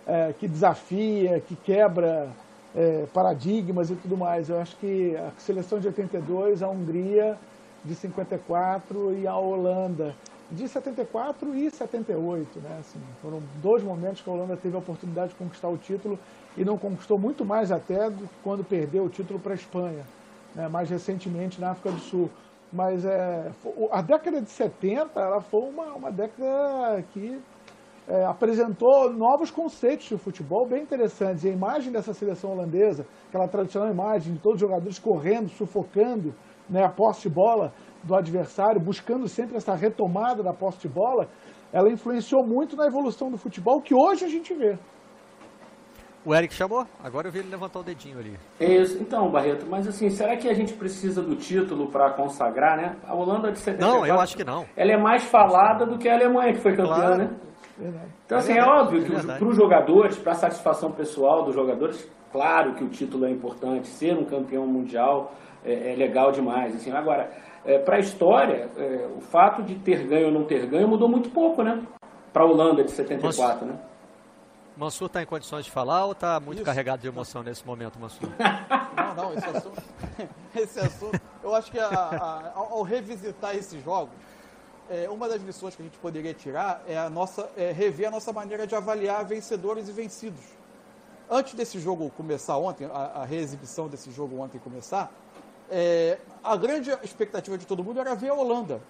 [0.08, 2.30] é, que desafia, que quebra
[2.76, 4.50] é, paradigmas e tudo mais.
[4.50, 7.38] Eu acho que a seleção de 82, a Hungria
[7.84, 10.16] de 54 e a Holanda
[10.52, 12.60] de 74 e 78.
[12.60, 12.78] Né?
[12.80, 16.20] Assim, foram dois momentos que a Holanda teve a oportunidade de conquistar o título
[16.58, 18.12] e não conquistou muito mais até
[18.44, 20.04] quando perdeu o título para a Espanha
[20.56, 22.30] né, mais recentemente na África do Sul.
[22.72, 23.52] Mas é,
[23.92, 27.40] a década de 70 ela foi uma, uma década que
[28.10, 31.44] é, apresentou novos conceitos de futebol bem interessantes.
[31.44, 36.34] E a imagem dessa seleção holandesa, aquela tradicional imagem de todos os jogadores correndo, sufocando
[36.68, 37.72] né, a posse de bola
[38.04, 41.28] do adversário, buscando sempre essa retomada da posse de bola,
[41.72, 44.76] ela influenciou muito na evolução do futebol que hoje a gente vê.
[46.26, 46.86] O Eric chamou?
[47.02, 48.38] Agora eu vi ele levantar o dedinho ali.
[48.60, 49.02] É isso.
[49.02, 52.96] Então, Barreto, mas assim, será que a gente precisa do título para consagrar, né?
[53.08, 54.00] A Holanda de 74...
[54.00, 54.66] Não, eu acho que não.
[54.76, 57.18] Ela é mais falada do que a Alemanha, que foi campeã, claro.
[57.18, 57.30] né?
[58.26, 62.10] Então, assim, é, é óbvio que para os jogadores, para a satisfação pessoal dos jogadores,
[62.32, 65.32] claro que o título é importante, ser um campeão mundial
[65.64, 66.76] é, é legal demais.
[66.76, 66.92] Assim.
[66.92, 67.32] Agora,
[67.66, 71.08] é, para a história, é, o fato de ter ganho ou não ter ganho mudou
[71.08, 71.82] muito pouco, né?
[72.34, 73.66] Para a Holanda de 74, Nossa.
[73.66, 73.80] né?
[74.78, 76.66] Mansur está em condições de falar ou está muito Isso.
[76.66, 78.30] carregado de emoção nesse momento, Mansur?
[78.96, 79.82] Não, não, esse assunto,
[80.56, 84.14] esse assunto eu acho que a, a, ao revisitar esses jogos,
[84.90, 88.12] é, uma das lições que a gente poderia tirar é, a nossa, é rever a
[88.12, 90.44] nossa maneira de avaliar vencedores e vencidos.
[91.30, 95.12] Antes desse jogo começar ontem, a, a reexibição desse jogo ontem começar,
[95.70, 98.82] é, a grande expectativa de todo mundo era ver a Holanda.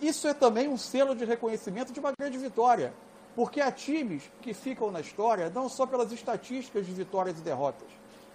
[0.00, 2.92] Isso é também um selo de reconhecimento de uma grande vitória.
[3.34, 7.88] Porque há times que ficam na história não só pelas estatísticas de vitórias e derrotas,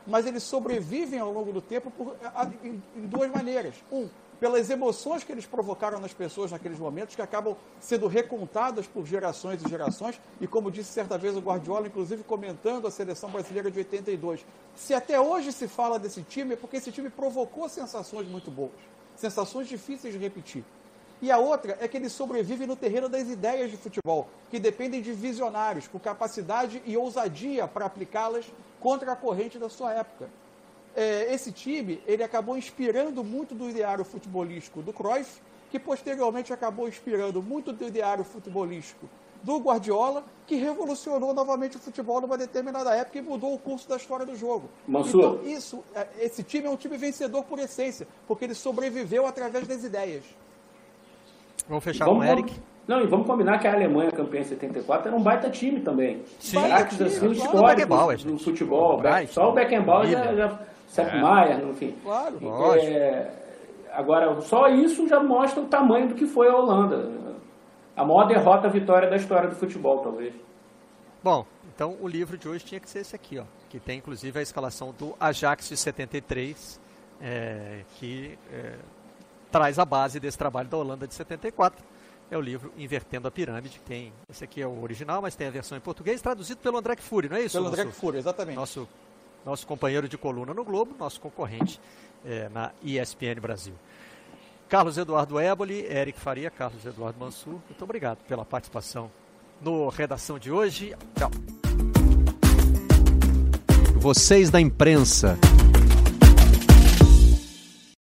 [0.05, 2.15] mas eles sobrevivem ao longo do tempo por,
[2.63, 3.75] em, em duas maneiras.
[3.91, 4.07] Um,
[4.39, 9.61] pelas emoções que eles provocaram nas pessoas naqueles momentos, que acabam sendo recontadas por gerações
[9.61, 13.79] e gerações, e como disse certa vez o Guardiola, inclusive comentando a seleção brasileira de
[13.79, 14.45] 82,
[14.75, 18.71] se até hoje se fala desse time, é porque esse time provocou sensações muito boas,
[19.15, 20.63] sensações difíceis de repetir.
[21.21, 25.01] E a outra é que ele sobrevive no terreno das ideias de futebol, que dependem
[25.01, 28.45] de visionários, com capacidade e ousadia para aplicá-las
[28.79, 30.29] contra a corrente da sua época
[30.95, 36.87] é, esse time ele acabou inspirando muito do ideário futebolístico do Cruyff, que posteriormente acabou
[36.87, 39.07] inspirando muito do ideário futebolístico
[39.41, 43.95] do Guardiola, que revolucionou novamente o futebol numa determinada época e mudou o curso da
[43.95, 44.69] história do jogo.
[44.85, 45.19] Mansur.
[45.19, 49.65] Então, isso, é, esse time é um time vencedor por essência, porque ele sobreviveu através
[49.65, 50.25] das ideias.
[51.69, 52.61] Vamos fechar vamos, com o Eric.
[52.89, 56.23] Não, e vamos combinar que a Alemanha, campeã em 74, era um baita time também.
[56.39, 58.99] Sim, Craques assim, históricos do futebol.
[59.27, 61.21] Só o Beckenbauer já, já Sepp é.
[61.21, 61.93] Maier, enfim.
[62.03, 62.39] Claro,
[62.79, 63.29] é,
[63.91, 67.11] Agora, só isso já mostra o tamanho do que foi a Holanda.
[67.95, 70.33] A maior derrota vitória da história do futebol, talvez.
[71.23, 74.39] Bom, então o livro de hoje tinha que ser esse aqui, ó, que tem inclusive
[74.39, 76.81] a escalação do Ajax de 73,
[77.21, 78.77] é, que é,
[79.51, 81.88] traz a base desse trabalho da Holanda de 74.
[82.31, 83.81] É o livro Invertendo a Pirâmide.
[83.87, 86.95] Tem, esse aqui é o original, mas tem a versão em português, traduzido pelo André
[86.97, 87.57] Fury, não é isso?
[87.57, 88.55] Pelo André Fury, exatamente.
[88.55, 88.87] Nosso
[89.45, 91.79] nosso companheiro de coluna no Globo, nosso concorrente
[92.25, 93.73] é, na ESPN Brasil.
[94.67, 99.09] Carlos Eduardo Éboli, Eric Faria, Carlos Eduardo Mansur, muito obrigado pela participação
[99.61, 100.95] no Redação de hoje.
[101.15, 101.31] Tchau.
[103.95, 105.37] Vocês da imprensa.